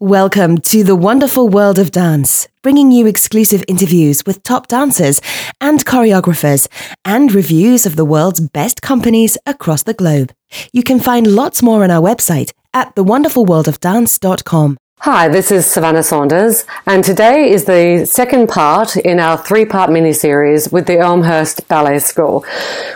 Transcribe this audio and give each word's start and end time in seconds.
Welcome 0.00 0.58
to 0.58 0.84
the 0.84 0.94
wonderful 0.94 1.48
world 1.48 1.78
of 1.78 1.90
dance, 1.90 2.48
bringing 2.60 2.92
you 2.92 3.06
exclusive 3.06 3.64
interviews 3.66 4.26
with 4.26 4.42
top 4.42 4.66
dancers 4.66 5.22
and 5.58 5.86
choreographers 5.86 6.68
and 7.06 7.32
reviews 7.32 7.86
of 7.86 7.96
the 7.96 8.04
world's 8.04 8.40
best 8.40 8.82
companies 8.82 9.38
across 9.46 9.84
the 9.84 9.94
globe. 9.94 10.34
You 10.70 10.82
can 10.82 11.00
find 11.00 11.26
lots 11.26 11.62
more 11.62 11.82
on 11.82 11.90
our 11.90 12.02
website 12.02 12.52
at 12.74 12.94
thewonderfulworldofdance.com. 12.94 14.76
Hi, 15.00 15.28
this 15.28 15.52
is 15.52 15.66
Savannah 15.66 16.02
Saunders, 16.02 16.64
and 16.84 17.04
today 17.04 17.48
is 17.52 17.64
the 17.64 18.04
second 18.06 18.48
part 18.48 18.96
in 18.96 19.20
our 19.20 19.36
three 19.38 19.64
part 19.64 19.88
mini 19.88 20.12
series 20.12 20.72
with 20.72 20.86
the 20.86 20.98
Elmhurst 20.98 21.68
Ballet 21.68 22.00
School. 22.00 22.44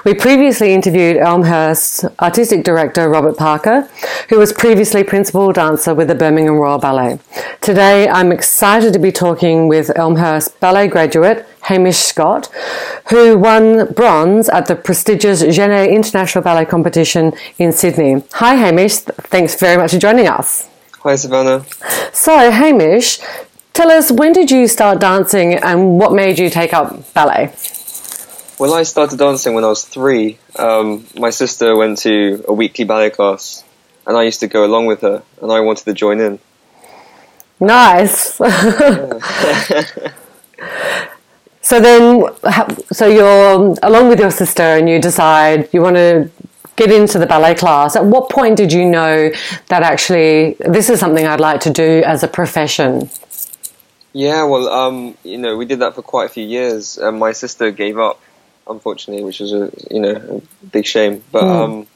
We 0.04 0.14
previously 0.14 0.72
interviewed 0.72 1.18
Elmhurst's 1.18 2.04
artistic 2.18 2.64
director, 2.64 3.08
Robert 3.08 3.36
Parker, 3.36 3.88
who 4.28 4.38
was 4.38 4.52
previously 4.52 5.04
principal 5.04 5.52
dancer 5.52 5.94
with 5.94 6.08
the 6.08 6.16
Birmingham 6.16 6.54
Royal 6.54 6.78
Ballet. 6.78 7.20
Today, 7.60 8.08
I'm 8.08 8.32
excited 8.32 8.92
to 8.94 8.98
be 8.98 9.12
talking 9.12 9.68
with 9.68 9.96
Elmhurst 9.96 10.58
ballet 10.58 10.88
graduate, 10.88 11.46
Hamish 11.60 11.98
Scott, 11.98 12.48
who 13.10 13.38
won 13.38 13.92
bronze 13.92 14.48
at 14.48 14.66
the 14.66 14.74
prestigious 14.74 15.44
Genée 15.44 15.88
International 15.92 16.42
Ballet 16.42 16.64
Competition 16.64 17.32
in 17.58 17.70
Sydney. 17.70 18.24
Hi, 18.32 18.56
Hamish. 18.56 18.96
Thanks 18.96 19.54
very 19.54 19.76
much 19.76 19.92
for 19.92 19.98
joining 19.98 20.26
us. 20.26 20.69
Hi, 21.02 21.16
Savannah. 21.16 21.64
So, 22.12 22.50
Hamish, 22.50 23.20
tell 23.72 23.90
us 23.90 24.12
when 24.12 24.34
did 24.34 24.50
you 24.50 24.68
start 24.68 25.00
dancing 25.00 25.54
and 25.54 25.98
what 25.98 26.12
made 26.12 26.38
you 26.38 26.50
take 26.50 26.74
up 26.74 27.14
ballet? 27.14 27.54
Well, 28.58 28.74
I 28.74 28.82
started 28.82 29.18
dancing 29.18 29.54
when 29.54 29.64
I 29.64 29.68
was 29.68 29.82
three. 29.82 30.36
Um, 30.56 31.06
my 31.16 31.30
sister 31.30 31.74
went 31.74 31.96
to 32.00 32.44
a 32.46 32.52
weekly 32.52 32.84
ballet 32.84 33.08
class, 33.08 33.64
and 34.06 34.14
I 34.14 34.24
used 34.24 34.40
to 34.40 34.46
go 34.46 34.62
along 34.62 34.84
with 34.84 35.00
her, 35.00 35.22
and 35.40 35.50
I 35.50 35.60
wanted 35.60 35.86
to 35.86 35.94
join 35.94 36.20
in. 36.20 36.38
Nice. 37.58 38.34
so 41.62 41.80
then, 41.80 42.26
so 42.92 43.06
you're 43.06 43.74
along 43.82 44.08
with 44.10 44.20
your 44.20 44.30
sister, 44.30 44.62
and 44.62 44.86
you 44.86 45.00
decide 45.00 45.70
you 45.72 45.80
want 45.80 45.96
to 45.96 46.30
get 46.80 46.90
into 46.90 47.18
the 47.18 47.26
ballet 47.26 47.54
class. 47.54 47.94
At 47.94 48.04
what 48.04 48.30
point 48.30 48.56
did 48.56 48.72
you 48.72 48.86
know 48.88 49.30
that 49.68 49.82
actually 49.82 50.56
this 50.60 50.88
is 50.88 50.98
something 50.98 51.26
I'd 51.26 51.40
like 51.40 51.60
to 51.62 51.70
do 51.70 52.02
as 52.04 52.22
a 52.22 52.28
profession? 52.28 53.10
Yeah, 54.12 54.44
well, 54.44 54.68
um, 54.68 55.16
you 55.22 55.38
know, 55.38 55.56
we 55.56 55.66
did 55.66 55.80
that 55.80 55.94
for 55.94 56.02
quite 56.02 56.26
a 56.26 56.28
few 56.32 56.44
years. 56.44 56.98
Um, 56.98 57.18
my 57.18 57.32
sister 57.32 57.70
gave 57.70 57.98
up, 57.98 58.20
unfortunately, 58.68 59.22
which 59.24 59.40
was 59.40 59.52
a 59.52 59.70
you 59.90 60.00
know 60.00 60.42
a 60.62 60.66
big 60.66 60.86
shame. 60.86 61.22
But 61.30 61.44
mm. 61.44 61.64
um, 61.64 61.86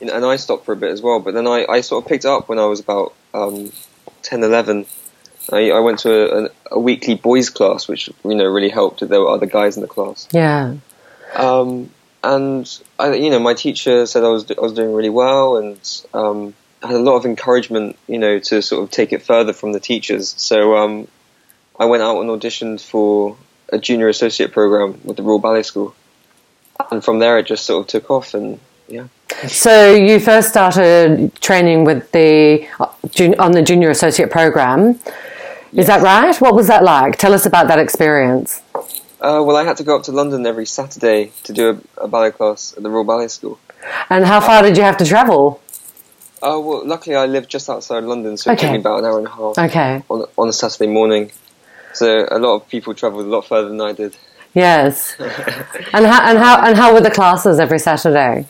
you 0.00 0.06
know, 0.06 0.14
and 0.14 0.24
I 0.24 0.36
stopped 0.36 0.64
for 0.64 0.72
a 0.72 0.76
bit 0.76 0.90
as 0.90 1.02
well. 1.02 1.20
But 1.20 1.34
then 1.34 1.46
I, 1.46 1.66
I 1.68 1.82
sort 1.82 2.04
of 2.04 2.08
picked 2.08 2.24
up 2.24 2.48
when 2.48 2.58
I 2.58 2.66
was 2.66 2.80
about 2.80 3.14
um, 3.34 3.70
10, 4.22 4.42
11. 4.42 4.86
I, 5.52 5.70
I 5.70 5.80
went 5.80 6.00
to 6.00 6.10
a, 6.10 6.44
a, 6.44 6.48
a, 6.72 6.78
weekly 6.78 7.14
boys 7.14 7.50
class, 7.50 7.86
which 7.86 8.08
you 8.24 8.34
know 8.34 8.46
really 8.46 8.70
helped. 8.70 9.06
There 9.06 9.20
were 9.20 9.28
other 9.28 9.46
guys 9.46 9.76
in 9.76 9.82
the 9.82 9.88
class. 9.88 10.26
Yeah. 10.32 10.76
Um, 11.34 11.90
and 12.24 12.80
I, 12.98 13.14
you 13.14 13.30
know, 13.30 13.38
my 13.38 13.54
teacher 13.54 14.06
said 14.06 14.24
I 14.24 14.28
was 14.28 14.50
I 14.50 14.60
was 14.60 14.72
doing 14.72 14.92
really 14.92 15.10
well, 15.10 15.56
and 15.56 15.78
um, 16.14 16.54
had 16.82 16.92
a 16.92 16.98
lot 16.98 17.16
of 17.16 17.24
encouragement, 17.24 17.96
you 18.06 18.18
know, 18.18 18.38
to 18.38 18.62
sort 18.62 18.82
of 18.82 18.90
take 18.90 19.12
it 19.12 19.22
further 19.22 19.52
from 19.52 19.72
the 19.72 19.80
teachers. 19.80 20.34
So 20.36 20.76
um, 20.76 21.08
I 21.78 21.84
went 21.86 22.02
out 22.02 22.20
and 22.20 22.30
auditioned 22.30 22.80
for 22.80 23.36
a 23.70 23.78
junior 23.78 24.08
associate 24.08 24.52
program 24.52 25.00
with 25.04 25.16
the 25.16 25.22
Royal 25.22 25.38
Ballet 25.38 25.62
School, 25.62 25.94
and 26.90 27.04
from 27.04 27.18
there 27.18 27.38
it 27.38 27.46
just 27.46 27.66
sort 27.66 27.82
of 27.82 27.86
took 27.88 28.10
off, 28.10 28.34
and 28.34 28.60
yeah. 28.88 29.08
So 29.48 29.94
you 29.94 30.20
first 30.20 30.50
started 30.50 31.34
training 31.40 31.84
with 31.84 32.12
the 32.12 32.66
on 33.38 33.52
the 33.52 33.62
junior 33.62 33.90
associate 33.90 34.30
program. 34.30 34.90
Is 34.90 34.98
yes. 35.72 35.86
that 35.86 36.02
right? 36.02 36.38
What 36.40 36.54
was 36.54 36.66
that 36.66 36.84
like? 36.84 37.16
Tell 37.16 37.32
us 37.32 37.46
about 37.46 37.66
that 37.68 37.78
experience. 37.78 38.60
Uh, 39.22 39.40
well, 39.40 39.56
I 39.56 39.62
had 39.62 39.76
to 39.76 39.84
go 39.84 39.94
up 39.94 40.02
to 40.04 40.12
London 40.12 40.44
every 40.46 40.66
Saturday 40.66 41.30
to 41.44 41.52
do 41.52 41.70
a, 41.70 42.04
a, 42.04 42.08
ballet 42.08 42.32
class 42.32 42.74
at 42.76 42.82
the 42.82 42.90
Royal 42.90 43.04
Ballet 43.04 43.28
School. 43.28 43.56
And 44.10 44.24
how 44.24 44.40
far 44.40 44.62
did 44.62 44.76
you 44.76 44.82
have 44.82 44.96
to 44.96 45.04
travel? 45.04 45.62
Uh, 46.42 46.58
well, 46.58 46.84
luckily 46.84 47.14
I 47.14 47.26
live 47.26 47.46
just 47.46 47.70
outside 47.70 48.02
London, 48.02 48.36
so 48.36 48.50
it 48.50 48.58
took 48.58 48.72
me 48.72 48.78
about 48.78 48.98
an 48.98 49.04
hour 49.04 49.18
and 49.18 49.28
a 49.28 49.30
half. 49.30 49.56
Okay. 49.58 50.02
On, 50.10 50.26
on 50.36 50.48
a 50.48 50.52
Saturday 50.52 50.88
morning. 50.88 51.30
So 51.94 52.26
a 52.32 52.38
lot 52.40 52.56
of 52.56 52.68
people 52.68 52.94
travelled 52.94 53.26
a 53.26 53.28
lot 53.28 53.46
further 53.46 53.68
than 53.68 53.80
I 53.80 53.92
did. 53.92 54.16
Yes. 54.54 55.14
and 55.20 56.04
how 56.04 56.28
and 56.28 56.38
how 56.38 56.66
and 56.66 56.76
how 56.76 56.92
were 56.92 57.00
the 57.00 57.10
classes 57.10 57.60
every 57.60 57.78
Saturday? 57.78 58.46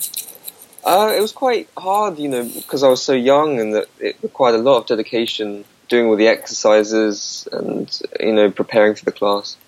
Uh, 0.84 1.12
it 1.14 1.20
was 1.20 1.32
quite 1.32 1.69
hard, 1.76 2.19
you 2.19 2.28
know, 2.28 2.44
because 2.44 2.82
I 2.82 2.88
was 2.88 3.02
so 3.02 3.12
young 3.12 3.60
and 3.60 3.75
that 3.75 3.88
it 4.00 4.16
required 4.22 4.54
a 4.54 4.58
lot 4.62 4.78
of 4.78 4.86
dedication, 4.86 5.64
doing 5.88 6.06
all 6.06 6.16
the 6.16 6.28
exercises 6.28 7.46
and 7.52 8.00
you 8.19 8.32
know 8.32 8.50
preparing 8.50 8.94
for 8.94 9.04
the 9.04 9.12
class. 9.12 9.58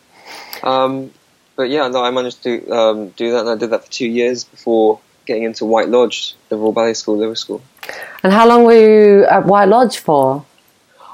Um, 0.62 1.10
but 1.56 1.70
yeah, 1.70 1.88
no, 1.88 2.02
I 2.02 2.10
managed 2.10 2.42
to 2.44 2.70
um, 2.70 3.08
do 3.10 3.32
that, 3.32 3.40
and 3.40 3.50
I 3.50 3.56
did 3.56 3.70
that 3.70 3.84
for 3.84 3.92
two 3.92 4.08
years 4.08 4.44
before 4.44 5.00
getting 5.26 5.44
into 5.44 5.64
White 5.64 5.88
Lodge, 5.88 6.34
the 6.48 6.56
Royal 6.56 6.72
Ballet 6.72 6.94
School, 6.94 7.18
Lower 7.18 7.34
School. 7.34 7.62
And 8.22 8.32
how 8.32 8.46
long 8.46 8.64
were 8.64 8.72
you 8.72 9.24
at 9.24 9.46
White 9.46 9.68
Lodge 9.68 9.98
for? 9.98 10.44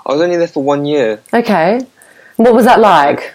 I 0.07 0.13
was 0.13 0.21
only 0.21 0.37
there 0.37 0.49
for 0.49 0.63
one 0.63 0.87
year. 0.87 1.21
Okay. 1.33 1.87
What 2.37 2.55
was 2.55 2.65
that 2.65 2.81
like? 2.81 3.35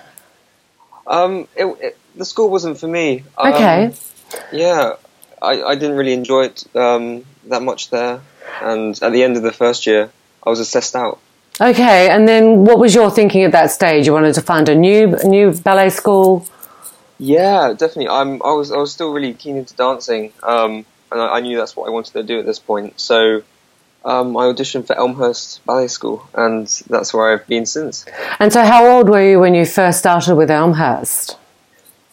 Um, 1.07 1.47
it, 1.55 1.65
it, 1.65 1.97
the 2.15 2.25
school 2.25 2.49
wasn't 2.49 2.79
for 2.79 2.87
me. 2.87 3.23
Um, 3.37 3.53
okay. 3.53 3.93
Yeah, 4.51 4.95
I, 5.41 5.61
I 5.61 5.75
didn't 5.75 5.97
really 5.97 6.13
enjoy 6.13 6.45
it 6.45 6.75
um, 6.75 7.23
that 7.47 7.61
much 7.61 7.89
there. 7.91 8.21
And 8.61 8.97
at 9.01 9.11
the 9.11 9.23
end 9.23 9.37
of 9.37 9.43
the 9.43 9.51
first 9.51 9.85
year, 9.85 10.09
I 10.43 10.49
was 10.49 10.59
assessed 10.59 10.95
out. 10.95 11.19
Okay, 11.61 12.09
and 12.09 12.27
then 12.27 12.65
what 12.65 12.79
was 12.79 12.93
your 12.93 13.09
thinking 13.09 13.43
at 13.43 13.53
that 13.53 13.71
stage? 13.71 14.05
You 14.05 14.13
wanted 14.13 14.35
to 14.35 14.41
find 14.41 14.67
a 14.67 14.75
new 14.75 15.17
new 15.23 15.53
ballet 15.53 15.89
school? 15.89 16.45
Yeah, 17.17 17.71
definitely. 17.71 18.09
I'm. 18.09 18.41
I 18.43 18.51
was. 18.51 18.71
I 18.71 18.77
was 18.77 18.91
still 18.91 19.13
really 19.13 19.33
keen 19.33 19.55
into 19.55 19.73
dancing, 19.73 20.33
um, 20.43 20.85
and 21.11 21.21
I, 21.21 21.37
I, 21.37 21.39
knew 21.39 21.57
that's 21.57 21.75
what 21.75 21.87
I 21.87 21.91
wanted 21.91 22.11
to 22.13 22.23
do 22.23 22.39
at 22.39 22.45
this 22.45 22.59
point. 22.59 22.99
So 22.99 23.41
um, 24.03 24.35
I 24.35 24.45
auditioned 24.45 24.85
for 24.87 24.97
Elmhurst 24.97 25.65
Ballet 25.65 25.87
School, 25.87 26.27
and 26.33 26.67
that's 26.89 27.13
where 27.13 27.31
I've 27.31 27.47
been 27.47 27.65
since. 27.65 28.05
And 28.39 28.51
so, 28.51 28.65
how 28.65 28.85
old 28.85 29.07
were 29.07 29.25
you 29.25 29.39
when 29.39 29.55
you 29.55 29.65
first 29.65 29.99
started 29.99 30.35
with 30.35 30.51
Elmhurst? 30.51 31.37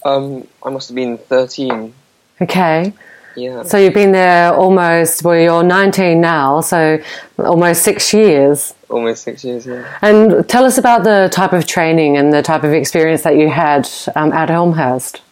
Um, 0.05 0.47
I 0.65 0.71
must 0.71 0.89
have 0.89 0.95
been 0.95 1.19
thirteen. 1.19 1.95
Okay. 2.41 2.93
Yeah. 3.37 3.63
So 3.63 3.79
you've 3.79 3.95
been 3.95 4.13
there 4.13 4.53
almost. 4.53 5.23
Well, 5.23 5.39
you're 5.39 5.63
19 5.63 6.21
now, 6.21 6.61
so 6.61 7.03
almost 7.39 7.83
six 7.83 8.13
years. 8.13 8.75
Almost 8.89 9.23
six 9.23 9.45
years, 9.45 9.67
yeah. 9.67 9.99
And 10.03 10.49
tell 10.49 10.65
us 10.65 10.79
about 10.79 11.05
the 11.05 11.29
type 11.33 11.53
of 11.53 11.67
training 11.67 12.17
and 12.17 12.33
the 12.33 12.43
type 12.43 12.65
of 12.65 12.73
experience 12.73 13.23
that 13.23 13.37
you 13.37 13.49
had 13.49 13.89
um, 14.15 14.33
at 14.33 14.51
Elmhurst. 14.51 15.23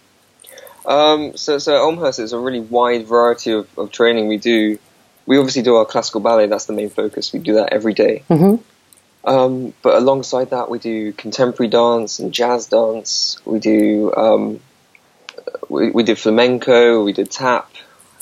Um, 0.86 1.36
so, 1.36 1.58
so 1.58 1.76
Elmhurst 1.76 2.18
is 2.18 2.32
a 2.32 2.38
really 2.38 2.60
wide 2.60 3.06
variety 3.06 3.52
of, 3.52 3.78
of, 3.78 3.92
training 3.92 4.28
we 4.28 4.38
do. 4.38 4.78
We 5.26 5.38
obviously 5.38 5.62
do 5.62 5.76
our 5.76 5.84
classical 5.84 6.20
ballet; 6.20 6.46
that's 6.46 6.64
the 6.64 6.72
main 6.72 6.90
focus. 6.90 7.32
We 7.32 7.38
do 7.38 7.54
that 7.54 7.72
every 7.72 7.94
day. 7.94 8.24
Mm-hmm. 8.30 9.28
Um, 9.28 9.74
but 9.82 9.96
alongside 9.96 10.50
that, 10.50 10.70
we 10.70 10.78
do 10.78 11.12
contemporary 11.12 11.68
dance 11.68 12.18
and 12.18 12.32
jazz 12.32 12.66
dance. 12.66 13.38
We 13.44 13.58
do 13.58 14.14
um, 14.16 14.60
we, 15.68 15.90
we 15.90 16.02
did 16.02 16.18
flamenco. 16.18 17.04
We 17.04 17.12
did 17.12 17.30
tap. 17.30 17.70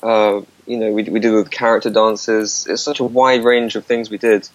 Uh, 0.03 0.43
you 0.67 0.77
know, 0.77 0.93
we 0.93 1.03
we 1.05 1.21
did 1.21 1.33
the 1.33 1.49
character 1.49 1.91
dances. 1.91 2.67
It's 2.69 2.83
such 2.83 3.01
a 3.01 3.05
wide 3.05 3.45
range 3.45 3.77
of 3.77 3.85
things 3.85 4.11
we 4.11 4.19
did 4.19 4.49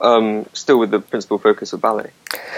um, 0.00 0.46
still 0.52 0.78
with 0.78 0.90
the 0.90 1.00
principal 1.00 1.38
focus 1.38 1.72
of 1.72 1.80
ballet, 1.80 2.10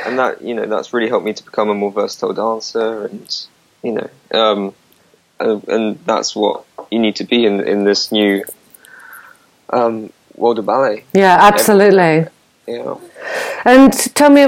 and 0.07 0.19
that 0.19 0.43
you 0.43 0.55
know 0.55 0.67
that's 0.67 0.93
really 0.93 1.09
helped 1.09 1.25
me 1.25 1.33
to 1.33 1.45
become 1.45 1.69
a 1.69 1.75
more 1.75 1.93
versatile 1.93 2.33
dancer, 2.33 3.07
and 3.07 3.47
you 3.83 3.93
know, 3.93 4.11
um, 4.33 4.75
and, 5.41 5.69
and, 5.69 6.05
that's 6.07 6.35
what 6.35 6.65
you 6.91 6.99
need 6.99 7.17
to 7.17 7.25
be 7.25 7.45
in 7.45 7.61
in 7.61 7.85
this 7.85 8.13
new 8.13 8.45
um, 9.71 10.13
world 10.37 10.59
of 10.59 10.67
ballet. 10.67 11.05
Yeah, 11.13 11.37
absolutely. 11.41 12.27
Yeah. 12.67 12.97
And 13.67 13.93
tell 14.15 14.31
me, 14.31 14.47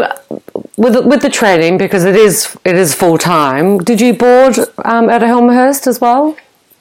with 0.76 1.04
with 1.06 1.22
the 1.22 1.30
training 1.30 1.78
because 1.78 2.04
it 2.04 2.16
is 2.16 2.56
it 2.64 2.76
is 2.76 2.94
full 2.94 3.18
time. 3.18 3.78
Did 3.78 4.00
you 4.00 4.14
board 4.14 4.58
um, 4.84 5.10
at 5.10 5.22
Elmhurst 5.22 5.86
as 5.86 6.00
well? 6.00 6.36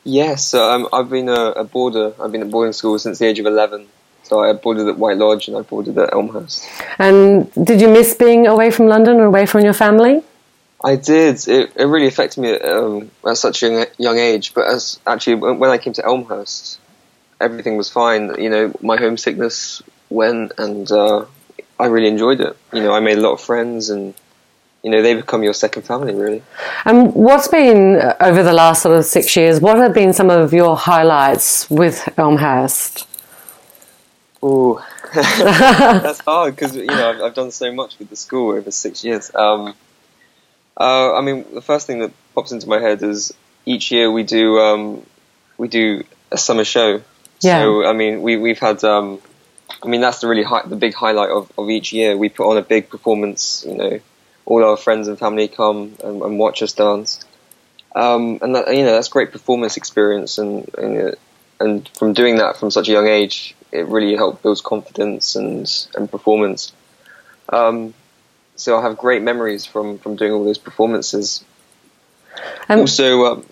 Yes, 0.05 0.53
um, 0.53 0.87
I've 0.93 1.09
been 1.09 1.27
a, 1.29 1.51
a 1.51 1.63
boarder. 1.63 2.13
I've 2.21 2.31
been 2.31 2.43
at 2.43 2.51
boarding 2.51 2.73
school 2.73 2.97
since 2.99 3.19
the 3.19 3.25
age 3.25 3.39
of 3.39 3.47
eleven. 3.47 3.87
So 4.23 4.39
I 4.39 4.53
boarded 4.53 4.87
at 4.87 4.97
White 4.97 5.17
Lodge 5.17 5.47
and 5.47 5.57
I 5.57 5.61
boarded 5.61 5.97
at 5.97 6.13
Elmhurst. 6.13 6.65
And 6.97 7.51
did 7.53 7.81
you 7.81 7.89
miss 7.89 8.15
being 8.15 8.47
away 8.47 8.71
from 8.71 8.87
London 8.87 9.17
or 9.17 9.25
away 9.25 9.45
from 9.45 9.63
your 9.63 9.73
family? 9.73 10.23
I 10.83 10.95
did. 10.95 11.47
It, 11.47 11.71
it 11.75 11.85
really 11.85 12.07
affected 12.07 12.41
me 12.41 12.53
um, 12.59 13.11
at 13.27 13.37
such 13.37 13.63
a 13.63 13.69
young, 13.69 13.85
young 13.97 14.17
age. 14.17 14.53
But 14.53 14.67
as 14.67 14.99
actually, 15.05 15.35
when 15.35 15.69
I 15.69 15.77
came 15.77 15.93
to 15.93 16.05
Elmhurst, 16.05 16.79
everything 17.39 17.77
was 17.77 17.89
fine. 17.89 18.39
You 18.41 18.49
know, 18.49 18.73
my 18.81 18.97
homesickness 18.97 19.81
went, 20.09 20.53
and 20.57 20.91
uh, 20.91 21.25
I 21.79 21.85
really 21.87 22.07
enjoyed 22.07 22.41
it. 22.41 22.55
You 22.73 22.81
know, 22.81 22.93
I 22.93 22.99
made 22.99 23.17
a 23.17 23.21
lot 23.21 23.33
of 23.33 23.41
friends, 23.41 23.89
and 23.89 24.13
you 24.85 24.91
know, 24.91 25.01
they 25.01 25.15
become 25.15 25.41
your 25.41 25.55
second 25.55 25.81
family, 25.81 26.13
really. 26.13 26.43
And 26.85 27.11
what's 27.15 27.47
been 27.47 27.95
uh, 27.95 28.15
over 28.21 28.43
the 28.43 28.53
last 28.53 28.83
sort 28.83 28.95
of 28.95 29.03
six 29.03 29.35
years? 29.35 29.59
What 29.59 29.77
have 29.77 29.95
been 29.95 30.13
some 30.13 30.29
of 30.29 30.53
your 30.53 30.77
highlights 30.77 31.67
with 31.71 32.07
Elmhurst? 32.19 33.07
Ooh. 34.43 34.79
That's 35.15 36.19
hard 36.27 36.55
because 36.55 36.75
you 36.75 36.85
know 36.85 37.09
I've, 37.09 37.21
I've, 37.21 37.33
done 37.33 37.49
so 37.49 37.73
much 37.73 37.97
with 37.97 38.11
the 38.11 38.15
school 38.15 38.55
over 38.55 38.69
six 38.69 39.03
years. 39.03 39.33
Um, 39.33 39.73
uh, 40.79 41.15
I 41.15 41.21
mean, 41.21 41.45
the 41.51 41.61
first 41.61 41.87
thing 41.87 41.97
that 41.99 42.11
pops 42.35 42.51
into 42.51 42.69
my 42.69 42.79
head 42.79 43.01
is 43.01 43.33
each 43.65 43.91
year 43.91 44.11
we 44.11 44.21
do 44.21 44.59
um, 44.59 45.03
we 45.57 45.67
do 45.67 46.03
a 46.31 46.37
summer 46.37 46.63
show. 46.63 47.01
Yeah. 47.39 47.61
So 47.61 47.87
I 47.87 47.93
mean, 47.93 48.21
we 48.21 48.37
we've 48.37 48.59
had. 48.59 48.83
Um, 48.83 49.19
I 49.81 49.87
mean, 49.87 50.01
that's 50.01 50.19
the 50.19 50.27
really 50.27 50.43
high, 50.43 50.61
the 50.63 50.75
big 50.75 50.93
highlight 50.93 51.31
of, 51.31 51.51
of 51.57 51.71
each 51.71 51.91
year. 51.91 52.15
We 52.15 52.29
put 52.29 52.47
on 52.47 52.57
a 52.57 52.61
big 52.61 52.89
performance. 52.89 53.65
You 53.67 53.75
know, 53.75 53.99
all 54.45 54.63
our 54.63 54.77
friends 54.77 55.07
and 55.07 55.17
family 55.17 55.47
come 55.47 55.95
and, 56.03 56.21
and 56.21 56.39
watch 56.39 56.61
us 56.61 56.73
dance. 56.73 57.23
Um, 57.95 58.39
and 58.41 58.55
that, 58.55 58.75
you 58.75 58.83
know 58.83 58.91
that's 58.91 59.07
great 59.07 59.31
performance 59.31 59.77
experience, 59.77 60.37
and 60.37 60.69
and, 60.77 61.15
and 61.59 61.87
from 61.89 62.13
doing 62.13 62.37
that 62.37 62.57
from 62.57 62.69
such 62.69 62.89
a 62.89 62.91
young 62.91 63.07
age, 63.07 63.55
it 63.71 63.87
really 63.87 64.15
helped 64.15 64.43
build 64.43 64.61
confidence 64.63 65.35
and 65.35 65.87
and 65.95 66.11
performance. 66.11 66.73
Um, 67.49 67.93
so 68.55 68.77
I 68.77 68.81
have 68.81 68.97
great 68.97 69.21
memories 69.21 69.65
from 69.65 69.97
from 69.99 70.17
doing 70.17 70.33
all 70.33 70.43
those 70.43 70.57
performances. 70.57 71.43
Um, 72.67 72.79
also, 72.79 73.25
um, 73.25 73.45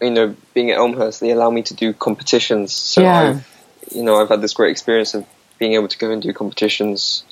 you 0.00 0.10
know, 0.10 0.36
being 0.52 0.70
at 0.70 0.78
Elmhurst, 0.78 1.20
they 1.20 1.30
allow 1.30 1.50
me 1.50 1.62
to 1.62 1.74
do 1.74 1.94
competitions. 1.94 2.72
So 2.72 3.00
yeah. 3.00 3.20
I've, 3.20 3.94
you 3.94 4.02
know, 4.02 4.20
I've 4.20 4.28
had 4.28 4.42
this 4.42 4.52
great 4.52 4.72
experience 4.72 5.14
of 5.14 5.26
being 5.58 5.72
able 5.72 5.88
to 5.88 5.98
go 5.98 6.10
and 6.10 6.20
do 6.20 6.32
competitions 6.34 7.24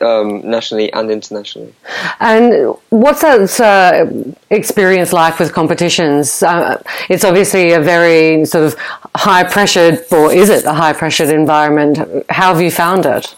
um, 0.00 0.48
nationally 0.48 0.92
and 0.92 1.10
internationally. 1.10 1.74
And 2.20 2.76
what's 2.90 3.22
that 3.22 3.60
uh, 3.60 4.32
experience 4.50 5.12
like 5.12 5.38
with 5.38 5.52
competitions? 5.52 6.42
Uh, 6.42 6.82
it's 7.08 7.24
obviously 7.24 7.72
a 7.72 7.80
very 7.80 8.44
sort 8.44 8.64
of 8.64 8.76
high 9.16 9.44
pressured, 9.44 10.04
or 10.10 10.32
is 10.32 10.48
it 10.48 10.64
a 10.64 10.72
high 10.72 10.92
pressured 10.92 11.30
environment? 11.30 11.98
How 12.28 12.52
have 12.52 12.62
you 12.62 12.70
found 12.70 13.06
it? 13.06 13.34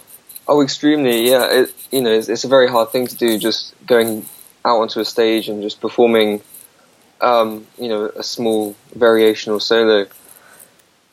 Oh, 0.48 0.62
extremely. 0.62 1.28
Yeah, 1.30 1.46
it, 1.50 1.74
you 1.92 2.02
know, 2.02 2.10
it's, 2.10 2.28
it's, 2.28 2.44
a 2.44 2.48
very 2.48 2.68
hard 2.68 2.90
thing 2.90 3.06
to 3.06 3.16
do. 3.16 3.38
Just 3.38 3.74
going 3.86 4.26
out 4.64 4.80
onto 4.80 5.00
a 5.00 5.04
stage 5.04 5.48
and 5.48 5.62
just 5.62 5.80
performing, 5.80 6.42
um, 7.20 7.66
you 7.78 7.88
know, 7.88 8.06
a 8.06 8.22
small 8.22 8.74
variation 8.94 9.52
or 9.52 9.60
solo. 9.60 10.06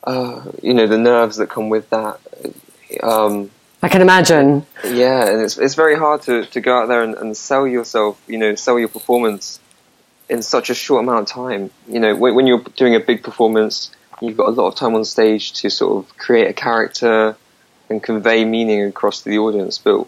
Uh, 0.02 0.50
you 0.62 0.74
know, 0.74 0.86
the 0.86 0.98
nerves 0.98 1.36
that 1.36 1.48
come 1.48 1.68
with 1.68 1.88
that. 1.90 2.18
Um, 3.02 3.50
I 3.82 3.88
can 3.88 4.02
imagine. 4.02 4.66
Yeah, 4.84 5.28
and 5.28 5.42
it's 5.42 5.56
it's 5.56 5.74
very 5.74 5.96
hard 5.96 6.22
to, 6.22 6.44
to 6.46 6.60
go 6.60 6.76
out 6.76 6.88
there 6.88 7.02
and, 7.02 7.14
and 7.14 7.36
sell 7.36 7.66
yourself, 7.66 8.20
you 8.26 8.38
know, 8.38 8.54
sell 8.54 8.78
your 8.78 8.88
performance 8.88 9.60
in 10.28 10.42
such 10.42 10.68
a 10.70 10.74
short 10.74 11.04
amount 11.04 11.20
of 11.20 11.34
time. 11.34 11.70
You 11.86 12.00
know, 12.00 12.14
when, 12.14 12.34
when, 12.34 12.46
you're 12.46 12.62
doing 12.76 12.94
a 12.94 13.00
big 13.00 13.22
performance, 13.22 13.90
you've 14.20 14.36
got 14.36 14.48
a 14.48 14.50
lot 14.50 14.68
of 14.68 14.74
time 14.74 14.94
on 14.94 15.04
stage 15.04 15.52
to 15.54 15.70
sort 15.70 16.04
of 16.04 16.18
create 16.18 16.48
a 16.48 16.52
character 16.52 17.36
and 17.88 18.02
convey 18.02 18.44
meaning 18.44 18.84
across 18.84 19.22
to 19.22 19.30
the 19.30 19.38
audience. 19.38 19.78
But 19.78 20.06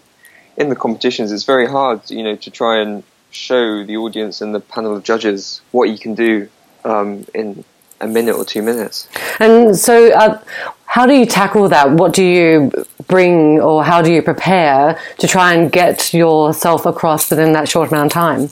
in 0.57 0.69
the 0.69 0.77
competitions, 0.77 1.33
it's 1.33 1.45
very 1.45 1.67
hard, 1.67 2.11
you 2.11 2.23
know, 2.23 2.37
to 2.37 2.51
try 2.51 2.81
and 2.81 3.03
show 3.31 3.85
the 3.85 3.97
audience 3.97 4.41
and 4.41 4.55
the 4.55 4.61
panel 4.61 4.97
of 4.97 5.05
judges 5.05 5.61
what 5.71 5.89
you 5.89 5.99
can 5.99 6.15
do 6.15 6.49
um, 6.85 7.25
in 7.33 7.65
a 8.01 8.07
minute 8.07 8.35
or 8.35 8.45
two 8.45 8.63
minutes. 8.63 9.09
And 9.39 9.77
so, 9.77 10.13
uh, 10.13 10.41
how 10.87 11.07
do 11.07 11.15
you 11.15 11.27
tackle 11.27 11.69
that? 11.69 11.93
What 11.93 12.13
do 12.13 12.25
you 12.25 12.73
bring, 13.11 13.61
or 13.61 13.85
how 13.85 14.01
do 14.01 14.11
you 14.11 14.23
prepare 14.23 14.99
to 15.19 15.27
try 15.27 15.53
and 15.53 15.71
get 15.71 16.15
yourself 16.15 16.87
across 16.87 17.29
within 17.29 17.53
that 17.53 17.69
short 17.69 17.91
amount 17.91 18.07
of 18.07 18.13
time? 18.13 18.51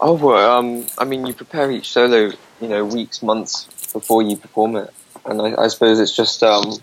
Oh, 0.00 0.14
well, 0.14 0.58
um, 0.58 0.86
I 0.98 1.04
mean, 1.04 1.24
you 1.24 1.32
prepare 1.32 1.70
each 1.70 1.90
solo, 1.90 2.32
you 2.60 2.68
know, 2.68 2.84
weeks, 2.84 3.22
months 3.22 3.66
before 3.92 4.22
you 4.22 4.36
perform 4.36 4.76
it, 4.76 4.92
and 5.24 5.40
I, 5.40 5.62
I 5.62 5.68
suppose 5.68 6.00
it's 6.00 6.14
just 6.14 6.42
um, 6.42 6.74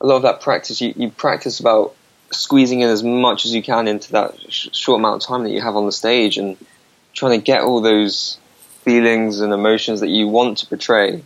a 0.00 0.06
lot 0.06 0.16
of 0.16 0.22
that 0.22 0.40
practice. 0.40 0.80
You, 0.80 0.94
you, 0.96 1.10
practice 1.10 1.60
about 1.60 1.94
squeezing 2.32 2.80
in 2.80 2.88
as 2.88 3.02
much 3.02 3.44
as 3.44 3.54
you 3.54 3.62
can 3.62 3.86
into 3.86 4.12
that 4.12 4.34
sh- 4.50 4.68
short 4.72 4.98
amount 4.98 5.22
of 5.22 5.28
time 5.28 5.44
that 5.44 5.50
you 5.50 5.60
have 5.60 5.76
on 5.76 5.86
the 5.86 5.92
stage, 5.92 6.38
and 6.38 6.56
trying 7.12 7.38
to 7.38 7.44
get 7.44 7.60
all 7.60 7.80
those 7.80 8.38
feelings 8.82 9.40
and 9.40 9.52
emotions 9.52 10.00
that 10.00 10.08
you 10.08 10.26
want 10.26 10.58
to 10.58 10.66
portray 10.66 11.22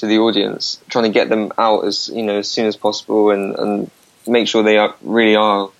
to 0.00 0.06
the 0.06 0.18
audience, 0.18 0.80
trying 0.88 1.04
to 1.04 1.10
get 1.10 1.28
them 1.28 1.52
out 1.58 1.84
as 1.84 2.10
you 2.12 2.22
know 2.22 2.38
as 2.38 2.50
soon 2.50 2.66
as 2.66 2.76
possible, 2.76 3.30
and, 3.30 3.54
and 3.56 3.90
make 4.26 4.48
sure 4.48 4.62
they 4.62 4.78
are, 4.78 4.94
really 5.02 5.36
are 5.36 5.70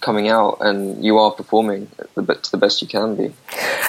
coming 0.00 0.28
out 0.28 0.58
and 0.60 1.04
you 1.04 1.18
are 1.18 1.32
performing 1.32 1.88
to 2.14 2.50
the 2.50 2.56
best 2.56 2.80
you 2.80 2.88
can 2.88 3.16
be. 3.16 3.32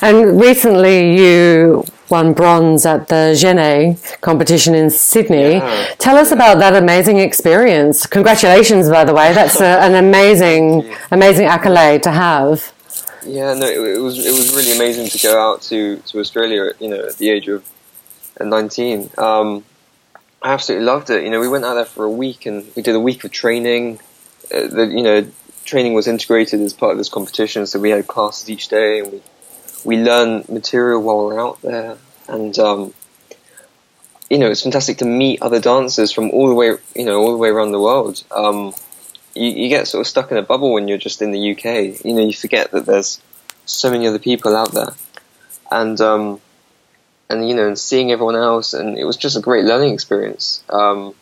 And 0.01 0.41
recently 0.41 1.15
you 1.15 1.85
won 2.09 2.33
bronze 2.33 2.85
at 2.85 3.07
the 3.07 3.35
Genée 3.37 4.19
competition 4.21 4.73
in 4.73 4.89
Sydney. 4.89 5.53
Yeah. 5.53 5.93
Tell 5.99 6.17
us 6.17 6.31
about 6.31 6.57
that 6.59 6.75
amazing 6.75 7.19
experience. 7.19 8.07
Congratulations, 8.07 8.89
by 8.89 9.05
the 9.05 9.13
way. 9.13 9.33
That's 9.33 9.61
a, 9.61 9.79
an 9.81 9.95
amazing, 9.95 10.91
amazing 11.11 11.45
accolade 11.45 12.01
to 12.03 12.11
have. 12.11 12.73
Yeah, 13.25 13.53
no, 13.53 13.67
it, 13.67 13.97
it, 13.97 14.01
was 14.01 14.17
it 14.25 14.31
was 14.31 14.55
really 14.55 14.75
amazing 14.75 15.07
to 15.09 15.19
go 15.21 15.39
out 15.39 15.61
to, 15.63 15.97
to 15.97 16.19
Australia. 16.19 16.71
You 16.79 16.89
know, 16.89 17.05
at 17.05 17.17
the 17.17 17.29
age 17.29 17.47
of 17.47 17.69
19, 18.45 19.09
um, 19.17 19.63
I 20.41 20.53
absolutely 20.53 20.85
loved 20.85 21.09
it. 21.09 21.23
You 21.23 21.29
know, 21.29 21.39
we 21.39 21.47
went 21.47 21.65
out 21.65 21.73
there 21.75 21.85
for 21.85 22.05
a 22.05 22.11
week 22.11 22.45
and 22.45 22.65
we 22.75 22.81
did 22.81 22.95
a 22.95 22.99
week 22.99 23.23
of 23.23 23.31
training. 23.31 23.99
Uh, 24.53 24.67
the, 24.67 24.85
you 24.85 25.03
know, 25.03 25.27
training 25.65 25.93
was 25.93 26.07
integrated 26.07 26.61
as 26.61 26.73
part 26.73 26.93
of 26.93 26.97
this 26.97 27.09
competition, 27.09 27.65
so 27.67 27.79
we 27.79 27.89
had 27.89 28.07
classes 28.07 28.49
each 28.49 28.69
day 28.69 28.99
and 28.99 29.11
we 29.11 29.21
we 29.85 29.97
learned 29.97 30.49
material 30.49 31.01
while 31.01 31.19
we 31.19 31.35
we're 31.35 31.41
out 31.41 31.61
there. 31.61 31.97
And 32.27 32.57
um, 32.59 32.93
you 34.29 34.37
know, 34.37 34.49
it's 34.49 34.61
fantastic 34.61 34.97
to 34.97 35.05
meet 35.05 35.41
other 35.41 35.59
dancers 35.59 36.11
from 36.11 36.29
all 36.31 36.47
the 36.47 36.53
way, 36.53 36.75
you 36.95 37.05
know, 37.05 37.19
all 37.19 37.31
the 37.31 37.37
way 37.37 37.49
around 37.49 37.71
the 37.71 37.79
world. 37.79 38.23
Um, 38.31 38.73
you, 39.33 39.49
you, 39.49 39.69
get 39.69 39.87
sort 39.87 40.01
of 40.01 40.07
stuck 40.07 40.31
in 40.31 40.37
a 40.37 40.41
bubble 40.41 40.73
when 40.73 40.87
you're 40.87 40.97
just 40.97 41.21
in 41.21 41.31
the 41.31 41.51
UK. 41.51 42.03
You 42.05 42.13
know, 42.13 42.21
you 42.21 42.33
forget 42.33 42.71
that 42.71 42.85
there's 42.85 43.21
so 43.65 43.89
many 43.89 44.07
other 44.07 44.19
people 44.19 44.55
out 44.55 44.71
there, 44.71 44.93
and 45.71 45.99
um, 46.01 46.41
and 47.29 47.47
you 47.47 47.55
know, 47.55 47.67
and 47.67 47.77
seeing 47.77 48.11
everyone 48.11 48.35
else, 48.35 48.73
and 48.73 48.97
it 48.97 49.05
was 49.05 49.17
just 49.17 49.37
a 49.37 49.41
great 49.41 49.65
learning 49.65 49.93
experience. 49.93 50.63
Um, 50.69 51.13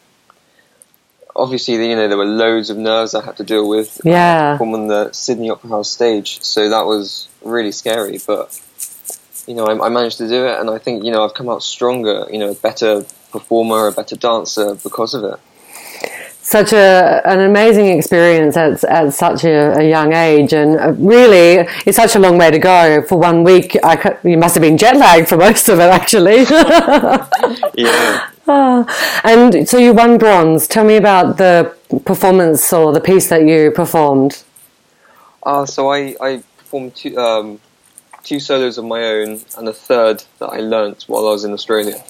obviously, 1.36 1.75
you 1.89 1.95
know, 1.95 2.07
there 2.07 2.18
were 2.18 2.25
loads 2.25 2.69
of 2.69 2.77
nerves 2.77 3.13
I 3.13 3.24
had 3.24 3.38
to 3.38 3.44
deal 3.44 3.68
with. 3.68 4.01
Yeah, 4.04 4.57
from 4.57 4.74
on 4.74 4.88
the 4.88 5.12
Sydney 5.12 5.50
Opera 5.50 5.69
House 5.69 5.92
stage, 5.92 6.42
so 6.42 6.69
that 6.69 6.86
was 6.86 7.27
really 7.44 7.71
scary. 7.71 8.19
But 8.25 8.59
you 9.48 9.56
know, 9.56 9.65
I, 9.65 9.86
I 9.86 9.89
managed 9.89 10.18
to 10.19 10.27
do 10.27 10.45
it, 10.45 10.59
and 10.59 10.69
I 10.69 10.77
think 10.77 11.04
you 11.04 11.12
know 11.12 11.24
I've 11.24 11.33
come 11.33 11.50
out 11.50 11.63
stronger. 11.63 12.27
You 12.31 12.39
know, 12.39 12.51
a 12.51 12.56
better 12.56 13.06
performer, 13.31 13.88
a 13.88 13.92
better 13.92 14.15
dancer 14.15 14.75
because 14.75 15.13
of 15.13 15.24
it 15.24 15.39
such 16.47 16.71
a 16.71 17.21
an 17.25 17.41
amazing 17.41 17.88
experience 17.88 18.55
at, 18.55 18.81
at 18.85 19.13
such 19.13 19.44
a, 19.44 19.79
a, 19.79 19.89
young 19.89 20.13
age, 20.13 20.53
and 20.53 20.79
uh, 20.79 20.94
really, 20.94 21.68
it's 21.85 21.97
such 21.97 22.16
a 22.16 22.19
long 22.19 22.37
way 22.37 22.49
to 22.49 22.57
go. 22.57 23.01
For 23.01 23.19
one 23.19 23.44
week, 23.44 23.75
I 23.83 24.18
you 24.23 24.37
must 24.37 24.56
have 24.56 24.61
been 24.61 24.77
jet 24.77 24.95
lagged 24.95 25.27
for 25.27 25.35
most 25.35 25.68
of 25.68 25.80
it, 25.80 25.89
actually. 25.99 26.44
yeah. 27.75 28.30
Ah, 28.47 29.21
and 29.25 29.68
so 29.68 29.77
you 29.77 29.94
won 29.94 30.18
bronze. 30.18 30.68
Tell 30.69 30.85
me 30.85 30.95
about 30.95 31.37
the 31.37 31.75
performance 32.06 32.71
or 32.71 32.94
the 32.94 33.01
piece 33.01 33.27
that 33.27 33.45
you 33.45 33.71
performed. 33.71 34.42
Uh, 35.44 35.66
so 35.66 35.92
I, 35.92 36.16
I 36.21 36.44
performed 36.57 36.95
two, 36.95 37.18
um, 37.18 37.59
two 38.23 38.39
solos 38.39 38.77
of 38.77 38.85
my 38.85 39.04
own 39.04 39.42
and 39.57 39.68
a 39.68 39.73
third 39.73 40.23
that 40.39 40.47
I 40.47 40.59
learnt 40.59 41.04
while 41.07 41.27
I 41.27 41.31
was 41.31 41.44
in 41.44 41.51
Australia. 41.51 42.01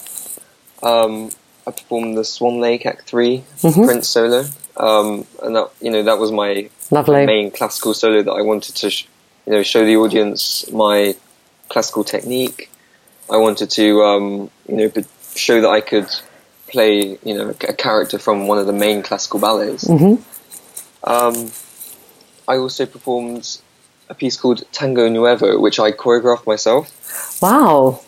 Um, 0.83 1.31
I 1.67 1.71
performed 1.71 2.17
the 2.17 2.23
Swan 2.23 2.61
Lake 2.61 2.85
Act 2.85 3.09
3 3.09 3.39
mm-hmm. 3.39 3.83
Prince 3.83 4.07
solo, 4.07 4.45
um, 4.77 5.27
and 5.43 5.55
that 5.55 5.69
you 5.81 5.91
know 5.91 6.01
that 6.01 6.17
was 6.17 6.31
my 6.31 6.69
Lovely. 6.91 7.25
main 7.25 7.51
classical 7.51 7.93
solo 7.93 8.23
that 8.23 8.31
I 8.31 8.41
wanted 8.41 8.75
to 8.75 8.89
sh- 8.89 9.05
you 9.45 9.51
know 9.51 9.63
show 9.63 9.85
the 9.85 9.97
audience 9.97 10.71
my 10.71 11.15
classical 11.67 12.05
technique. 12.05 12.71
I 13.29 13.35
wanted 13.35 13.69
to 13.71 14.01
um, 14.03 14.49
you 14.69 14.77
know 14.77 14.91
show 15.35 15.59
that 15.59 15.69
I 15.69 15.81
could 15.81 16.07
play 16.69 17.17
you 17.21 17.37
know 17.37 17.49
a 17.49 17.73
character 17.73 18.17
from 18.17 18.47
one 18.47 18.59
of 18.59 18.65
the 18.65 18.73
main 18.73 19.03
classical 19.03 19.41
ballets. 19.41 19.83
Mm-hmm. 19.83 20.23
Um, 21.03 21.51
I 22.47 22.55
also 22.55 22.85
performed 22.85 23.59
a 24.09 24.15
piece 24.15 24.37
called 24.37 24.63
Tango 24.71 25.09
Nuevo, 25.09 25.59
which 25.59 25.81
I 25.81 25.91
choreographed 25.91 26.47
myself. 26.47 27.41
Wow. 27.41 27.99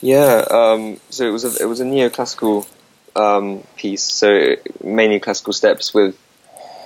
Yeah, 0.00 0.44
um, 0.50 1.00
so 1.10 1.26
it 1.26 1.32
was 1.32 1.44
a, 1.44 1.60
it 1.60 1.66
was 1.66 1.80
a 1.80 1.84
neoclassical 1.84 2.68
um, 3.16 3.64
piece, 3.76 4.02
so 4.02 4.56
mainly 4.82 5.20
classical 5.20 5.52
steps 5.52 5.92
with 5.92 6.18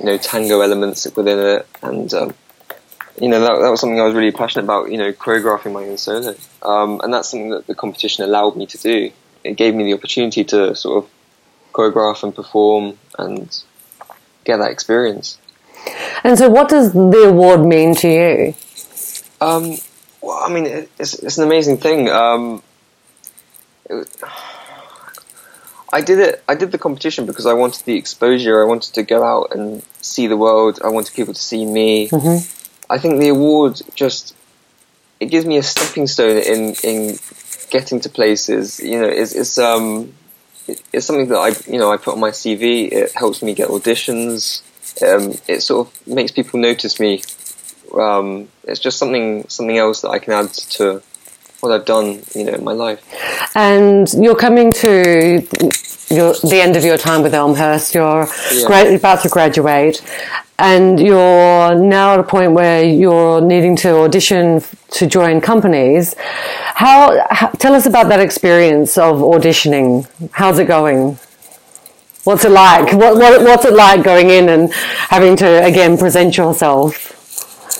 you 0.00 0.06
know 0.06 0.16
tango 0.16 0.60
elements 0.60 1.04
within 1.16 1.38
it, 1.38 1.66
and 1.82 2.12
um, 2.14 2.34
you 3.20 3.28
know 3.28 3.40
that, 3.40 3.60
that, 3.60 3.70
was 3.70 3.80
something 3.80 4.00
I 4.00 4.04
was 4.04 4.14
really 4.14 4.32
passionate 4.32 4.64
about. 4.64 4.90
You 4.90 4.98
know, 4.98 5.12
choreographing 5.12 5.72
my 5.72 5.84
own 5.84 5.98
solo, 5.98 6.34
um, 6.62 7.00
and 7.02 7.12
that's 7.12 7.30
something 7.30 7.50
that 7.50 7.66
the 7.66 7.74
competition 7.74 8.24
allowed 8.24 8.56
me 8.56 8.66
to 8.66 8.78
do. 8.78 9.10
It 9.44 9.56
gave 9.56 9.74
me 9.74 9.84
the 9.84 9.94
opportunity 9.94 10.44
to 10.44 10.74
sort 10.74 11.04
of 11.04 11.10
choreograph 11.72 12.22
and 12.22 12.34
perform 12.34 12.98
and 13.18 13.62
get 14.44 14.58
that 14.58 14.70
experience. 14.70 15.38
And 16.24 16.38
so, 16.38 16.48
what 16.48 16.68
does 16.68 16.92
the 16.92 17.24
award 17.28 17.64
mean 17.64 17.94
to 17.96 18.08
you? 18.08 18.54
Um, 19.40 19.76
well, 20.20 20.38
I 20.40 20.52
mean, 20.52 20.66
it's, 20.98 21.14
it's 21.14 21.38
an 21.38 21.44
amazing 21.44 21.78
thing. 21.78 22.08
Um, 22.08 22.62
it, 23.90 24.08
I 25.92 26.00
did 26.00 26.18
it. 26.18 26.42
I 26.48 26.54
did 26.54 26.72
the 26.72 26.78
competition 26.78 27.26
because 27.26 27.46
I 27.46 27.52
wanted 27.52 27.84
the 27.84 27.96
exposure. 27.96 28.62
I 28.62 28.66
wanted 28.66 28.94
to 28.94 29.02
go 29.02 29.22
out 29.22 29.54
and 29.54 29.82
see 30.00 30.26
the 30.26 30.36
world. 30.36 30.80
I 30.82 30.88
wanted 30.88 31.14
people 31.14 31.34
to 31.34 31.40
see 31.40 31.66
me. 31.66 32.08
I 32.88 32.98
think 32.98 33.20
the 33.20 33.28
award 33.28 33.80
just 33.94 34.34
it 35.20 35.26
gives 35.26 35.46
me 35.46 35.56
a 35.58 35.62
stepping 35.62 36.06
stone 36.06 36.38
in 36.38 36.74
in 36.82 37.18
getting 37.70 38.00
to 38.00 38.08
places. 38.08 38.80
You 38.80 39.00
know, 39.00 39.08
it's, 39.08 39.34
it's 39.34 39.58
um 39.58 40.14
it's 40.92 41.06
something 41.06 41.28
that 41.28 41.38
I 41.38 41.48
you 41.70 41.78
know 41.78 41.92
I 41.92 41.96
put 41.98 42.14
on 42.14 42.20
my 42.20 42.30
CV. 42.30 42.90
It 42.90 43.12
helps 43.12 43.42
me 43.42 43.54
get 43.54 43.68
auditions. 43.68 44.62
Um, 45.02 45.38
it 45.48 45.60
sort 45.62 45.88
of 45.88 46.06
makes 46.06 46.32
people 46.32 46.60
notice 46.60 46.98
me. 47.00 47.22
Um, 47.94 48.48
it's 48.64 48.80
just 48.80 48.98
something 48.98 49.46
something 49.48 49.76
else 49.76 50.00
that 50.02 50.10
I 50.10 50.18
can 50.18 50.32
add 50.32 50.52
to 50.52 51.02
what 51.62 51.72
I've 51.72 51.84
done. 51.84 52.20
You 52.34 52.44
know, 52.44 52.54
in 52.54 52.64
my 52.64 52.72
life. 52.72 53.00
And 53.54 54.12
you're 54.14 54.34
coming 54.36 54.72
to 54.72 55.46
your, 56.10 56.34
the 56.34 56.60
end 56.60 56.76
of 56.76 56.84
your 56.84 56.98
time 56.98 57.22
with 57.22 57.34
Elmhurst. 57.34 57.94
You're 57.94 58.28
Yeah. 58.52 58.66
gra- 58.66 58.94
about 58.94 59.22
to 59.22 59.28
graduate, 59.28 60.02
and 60.58 60.98
you're 61.00 61.74
now 61.76 62.14
at 62.14 62.20
a 62.20 62.24
point 62.24 62.52
where 62.52 62.82
you're 62.84 63.40
needing 63.40 63.76
to 63.76 63.96
audition 63.98 64.62
to 64.90 65.06
join 65.06 65.40
companies. 65.40 66.14
How, 66.74 67.24
how? 67.30 67.48
Tell 67.58 67.74
us 67.74 67.86
about 67.86 68.08
that 68.08 68.20
experience 68.20 68.98
of 68.98 69.18
auditioning. 69.20 70.06
How's 70.32 70.58
it 70.58 70.66
going? 70.66 71.18
What's 72.24 72.44
it 72.44 72.50
like? 72.50 72.92
What, 72.92 73.16
what, 73.16 73.42
what's 73.42 73.64
it 73.64 73.74
like 73.74 74.02
going 74.04 74.30
in 74.30 74.48
and 74.48 74.72
having 74.74 75.36
to 75.36 75.64
again 75.64 75.96
present 75.96 76.36
yourself? 76.36 77.10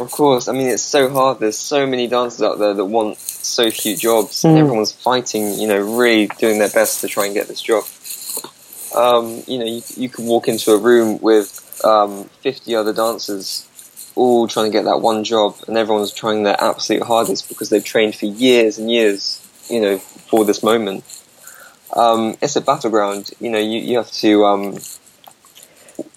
Of 0.01 0.11
course, 0.11 0.49
I 0.49 0.53
mean 0.53 0.69
it's 0.69 0.83
so 0.83 1.09
hard. 1.11 1.39
There's 1.41 1.59
so 1.59 1.87
many 1.87 2.07
dancers 2.09 2.43
out 2.43 2.59
there 2.59 2.75
that 2.75 2.85
want 2.85 3.19
so 3.45 3.71
few 3.71 3.97
jobs, 3.97 4.45
and 4.45 4.59
everyone's 4.59 4.93
fighting. 4.93 5.55
You 5.55 5.69
know, 5.69 5.79
really 5.81 6.27
doing 6.39 6.59
their 6.59 6.71
best 6.71 7.01
to 7.03 7.09
try 7.09 7.27
and 7.27 7.35
get 7.35 7.49
this 7.49 7.61
job. 7.63 7.85
Um, 8.95 9.43
you 9.47 9.59
know, 9.59 9.65
you, 9.65 9.83
you 9.97 10.09
could 10.09 10.25
walk 10.27 10.49
into 10.49 10.73
a 10.73 10.79
room 10.79 11.19
with 11.21 11.81
um, 11.85 12.25
50 12.43 12.75
other 12.75 12.93
dancers, 12.93 13.67
all 14.15 14.47
trying 14.47 14.67
to 14.71 14.77
get 14.79 14.85
that 14.85 14.99
one 15.01 15.25
job, 15.25 15.57
and 15.67 15.77
everyone's 15.79 16.13
trying 16.13 16.43
their 16.43 16.63
absolute 16.63 17.03
hardest 17.03 17.49
because 17.49 17.71
they've 17.71 17.85
trained 17.85 18.15
for 18.15 18.27
years 18.27 18.79
and 18.79 18.91
years. 18.91 19.39
You 19.71 19.81
know, 19.81 19.99
for 19.99 20.45
this 20.45 20.63
moment. 20.63 21.05
Um, 21.95 22.37
it's 22.43 22.57
a 22.57 22.61
battleground. 22.61 23.31
You 23.41 23.51
know, 23.51 23.59
you, 23.59 23.79
you 23.81 23.97
have 23.99 24.11
to. 24.13 24.45
Um, 24.45 24.79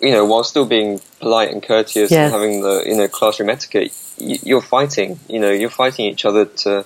you 0.01 0.11
know, 0.11 0.25
while 0.25 0.43
still 0.43 0.65
being 0.65 0.99
polite 1.19 1.51
and 1.51 1.61
courteous 1.61 2.11
Yes. 2.11 2.25
and 2.25 2.33
having 2.33 2.61
the 2.61 2.83
you 2.85 2.95
know 2.95 3.07
classroom 3.07 3.49
etiquette, 3.49 3.93
y- 4.19 4.39
you're 4.43 4.61
fighting. 4.61 5.19
You 5.29 5.39
know, 5.39 5.51
you're 5.51 5.69
fighting 5.69 6.05
each 6.05 6.25
other 6.25 6.45
to 6.45 6.85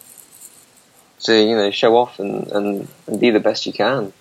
to 1.21 1.33
you 1.35 1.55
know 1.55 1.71
show 1.71 1.95
off 1.97 2.19
and, 2.19 2.47
and, 2.51 2.87
and 3.07 3.19
be 3.19 3.29
the 3.29 3.39
best 3.39 3.65
you 3.65 3.73
can. 3.73 4.13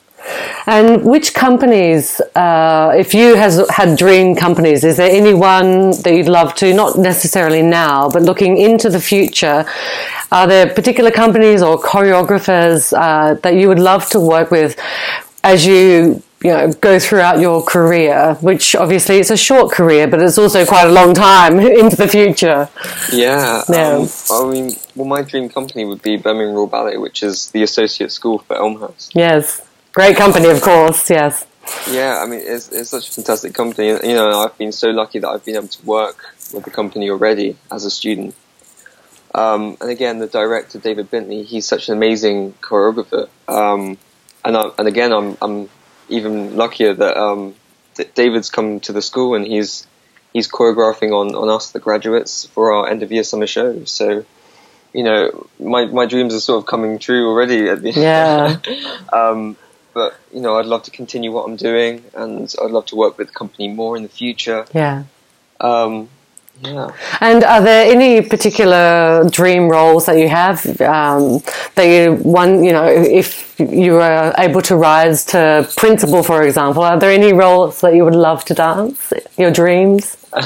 And 0.67 1.05
which 1.05 1.33
companies, 1.33 2.21
uh, 2.35 2.93
if 2.95 3.15
you 3.15 3.37
has 3.37 3.67
had 3.71 3.97
dream 3.97 4.35
companies, 4.35 4.85
is 4.85 4.97
there 4.97 5.11
anyone 5.11 5.93
that 6.03 6.13
you'd 6.13 6.29
love 6.29 6.55
to, 6.57 6.75
not 6.75 6.99
necessarily 6.99 7.63
now, 7.63 8.09
but 8.11 8.23
looking 8.23 8.59
into 8.59 8.91
the 8.91 9.01
future? 9.01 9.65
Are 10.31 10.47
there 10.47 10.67
particular 10.67 11.11
companies 11.11 11.63
or 11.63 11.81
choreographers 11.81 12.93
uh, 12.93 13.35
that 13.35 13.55
you 13.55 13.69
would 13.69 13.79
love 13.79 14.11
to 14.11 14.21
work 14.21 14.51
with 14.51 14.77
as 15.43 15.65
you, 15.65 16.23
you 16.43 16.51
know, 16.51 16.73
go 16.73 16.99
throughout 16.99 17.41
your 17.41 17.63
career? 17.63 18.35
Which 18.41 18.75
obviously 18.75 19.19
it's 19.19 19.31
a 19.31 19.37
short 19.37 19.73
career, 19.73 20.07
but 20.07 20.21
it's 20.21 20.39
also 20.39 20.65
quite 20.65 20.87
a 20.87 20.93
long 20.93 21.15
time 21.15 21.59
into 21.83 21.97
the 21.97 22.09
future. 22.09 22.69
Yeah. 23.13 23.63
Yeah. 23.69 23.97
Um, 23.97 24.09
I 24.31 24.53
mean, 24.53 24.73
well, 24.95 25.07
my 25.07 25.23
dream 25.23 25.49
company 25.49 25.85
would 25.85 26.03
be 26.03 26.17
Birmingham 26.17 26.55
Royal 26.55 26.67
Ballet, 26.67 26.97
which 26.97 27.23
is 27.23 27.51
the 27.51 27.63
associate 27.63 28.13
school 28.13 28.39
for 28.39 28.57
Elmhurst. 28.57 29.15
Yes, 29.15 29.67
great 29.93 30.17
company, 30.17 30.49
of 30.49 30.61
course. 30.61 31.11
Yes. 31.11 31.47
Yeah, 31.91 32.23
I 32.23 32.27
mean, 32.27 32.41
it's, 32.43 32.71
it's 32.71 32.91
such 32.91 33.09
a 33.09 33.13
fantastic 33.13 33.55
company. 33.55 33.89
You 33.89 34.15
know, 34.15 34.41
I've 34.41 34.57
been 34.57 34.73
so 34.73 34.91
lucky 34.91 35.19
that 35.19 35.29
I've 35.29 35.45
been 35.45 35.57
able 35.57 35.69
to 35.69 35.87
work 35.87 36.35
with 36.53 36.65
the 36.65 36.71
company 36.71 37.11
already 37.11 37.57
as 37.71 37.85
a 37.85 37.91
student. 37.91 38.35
Um, 39.35 39.77
and 39.81 39.91
again, 39.91 40.19
the 40.19 40.27
director, 40.27 40.79
David 40.79 41.11
Bintley, 41.11 41.45
he's 41.45 41.67
such 41.67 41.89
an 41.89 41.97
amazing 41.97 42.55
choreographer. 42.55 43.29
Um, 43.47 43.99
and, 44.45 44.57
I, 44.57 44.71
and 44.79 44.89
again, 44.89 45.13
I'm, 45.13 45.37
I'm 45.43 45.69
even 46.09 46.57
luckier 46.57 46.95
that 46.95 47.17
um, 47.17 47.55
that 47.97 48.15
David's 48.15 48.51
come 48.51 48.81
to 48.81 48.93
the 48.93 49.03
school 49.03 49.35
and 49.35 49.47
he's 49.47 49.87
he's 50.33 50.49
choreographing 50.49 51.13
on, 51.13 51.35
on 51.35 51.49
us, 51.49 51.71
the 51.71 51.81
graduates, 51.81 52.47
for 52.47 52.73
our 52.73 52.89
end 52.89 53.03
of 53.03 53.13
year 53.13 53.25
summer 53.25 53.47
show. 53.47 53.85
So, 53.85 54.25
you 54.93 55.03
know, 55.03 55.49
my, 55.59 55.87
my 55.87 56.07
dreams 56.07 56.35
are 56.35 56.41
sort 56.41 56.59
of 56.59 56.67
coming 56.67 56.99
true 56.99 57.29
already. 57.29 57.69
At 57.69 57.83
the 57.83 57.91
Yeah. 57.91 58.59
um, 59.13 59.57
but 59.95 60.15
you 60.33 60.41
know, 60.41 60.57
I'd 60.57 60.67
love 60.67 60.85
to 60.85 60.91
continue 60.91 61.33
what 61.33 61.45
I'm 61.49 61.57
doing, 61.57 62.05
and 62.15 62.55
I'd 62.63 62.71
love 62.71 62.87
to 62.87 62.97
work 62.97 63.19
with 63.19 63.29
the 63.29 63.33
company 63.33 63.69
more 63.69 63.97
in 63.97 64.03
the 64.03 64.09
future. 64.09 64.67
Yeah. 64.73 65.05
Um, 65.61 66.09
yeah. 66.63 66.91
And 67.21 67.45
are 67.45 67.61
there 67.63 67.91
any 67.91 68.21
particular 68.23 69.29
dream 69.31 69.69
roles 69.69 70.07
that 70.07 70.19
you 70.19 70.29
have 70.29 70.65
um, 70.81 71.41
that 71.75 71.85
you 71.85 72.15
one 72.15 72.65
you 72.65 72.73
know 72.73 72.87
if 72.87 73.59
you 73.61 73.93
were 73.93 74.33
able 74.39 74.63
to 74.63 74.77
rise 74.77 75.25
to 75.27 75.69
principal, 75.77 76.23
for 76.23 76.43
example, 76.43 76.83
are 76.83 76.99
there 76.99 77.11
any 77.11 77.33
roles 77.33 77.81
that 77.81 77.95
you 77.95 78.05
would 78.05 78.15
love 78.15 78.45
to 78.47 78.55
dance? 78.55 79.13
Your 79.37 79.51
dreams? 79.51 80.17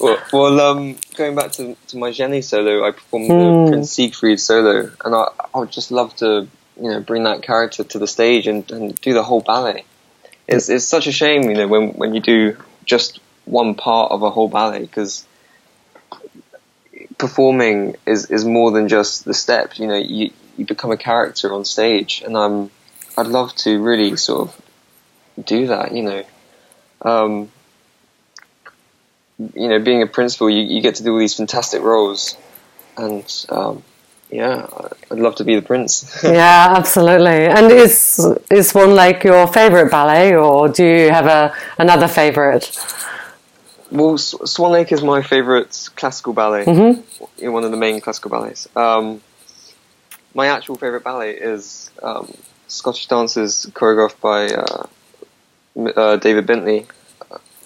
Well, 0.00 0.18
well 0.32 0.60
um, 0.60 0.96
going 1.14 1.34
back 1.34 1.52
to, 1.52 1.76
to 1.88 1.98
my 1.98 2.08
Genée 2.10 2.42
solo, 2.42 2.86
I 2.86 2.92
performed 2.92 3.26
Hmm. 3.28 3.64
the 3.66 3.70
Prince 3.70 3.92
Siegfried 3.92 4.40
solo, 4.40 4.90
and 5.04 5.14
I, 5.14 5.26
I 5.54 5.58
would 5.58 5.70
just 5.70 5.90
love 5.92 6.16
to, 6.16 6.48
you 6.80 6.90
know, 6.90 7.00
bring 7.00 7.24
that 7.24 7.42
character 7.42 7.84
to 7.84 7.98
the 7.98 8.06
stage 8.06 8.46
and, 8.46 8.68
and 8.72 8.98
do 9.02 9.12
the 9.12 9.22
whole 9.22 9.42
ballet. 9.42 9.84
It's, 10.48 10.70
it's 10.70 10.86
such 10.86 11.06
a 11.06 11.12
shame, 11.12 11.42
you 11.50 11.54
know, 11.54 11.68
when, 11.68 11.90
when 11.90 12.14
you 12.14 12.20
do 12.20 12.56
just 12.86 13.20
one 13.50 13.74
part 13.74 14.12
of 14.12 14.22
a 14.22 14.30
whole 14.30 14.48
ballet, 14.48 14.80
because 14.80 15.26
performing 17.18 17.96
is, 18.06 18.30
is 18.30 18.44
more 18.44 18.70
than 18.70 18.88
just 18.88 19.24
the 19.24 19.34
steps, 19.34 19.78
you 19.78 19.86
know, 19.86 19.96
you, 19.96 20.30
you 20.56 20.64
become 20.64 20.90
a 20.90 20.96
character 20.96 21.52
on 21.52 21.64
stage, 21.64 22.22
and 22.24 22.36
I'm, 22.36 22.70
I'd 23.16 23.26
love 23.26 23.54
to 23.56 23.82
really 23.82 24.16
sort 24.16 24.48
of 24.48 25.44
do 25.44 25.66
that, 25.68 25.92
you 25.92 26.02
know. 26.02 26.24
Um, 27.02 27.50
you 29.54 29.68
know, 29.68 29.78
being 29.78 30.02
a 30.02 30.06
principal, 30.06 30.50
you, 30.50 30.62
you 30.62 30.82
get 30.82 30.96
to 30.96 31.02
do 31.02 31.12
all 31.12 31.18
these 31.18 31.34
fantastic 31.34 31.82
roles, 31.82 32.36
and 32.96 33.46
um, 33.48 33.82
yeah, 34.30 34.66
I'd 35.10 35.18
love 35.18 35.36
to 35.36 35.44
be 35.44 35.56
the 35.56 35.62
prince. 35.62 36.20
yeah, 36.24 36.74
absolutely. 36.76 37.46
And 37.46 37.70
is 37.72 38.20
is 38.50 38.68
Swan 38.68 38.94
Lake 38.94 39.24
your 39.24 39.46
favorite 39.46 39.90
ballet, 39.90 40.34
or 40.34 40.68
do 40.68 40.84
you 40.84 41.10
have 41.10 41.26
a 41.26 41.54
another 41.78 42.06
favorite? 42.06 42.70
Well, 43.90 44.18
Swan 44.18 44.72
Lake 44.72 44.92
is 44.92 45.02
my 45.02 45.22
favorite 45.22 45.90
classical 45.96 46.32
ballet, 46.32 46.64
mm-hmm. 46.64 47.52
one 47.52 47.64
of 47.64 47.70
the 47.70 47.76
main 47.76 48.00
classical 48.00 48.30
ballets. 48.30 48.68
Um, 48.76 49.20
my 50.34 50.46
actual 50.46 50.76
favorite 50.76 51.02
ballet 51.02 51.32
is 51.32 51.90
um, 52.02 52.32
Scottish 52.68 53.08
Dances, 53.08 53.66
choreographed 53.72 54.20
by 54.20 54.46
uh, 54.48 54.86
uh, 56.00 56.16
David 56.16 56.46
Bintley. 56.46 56.86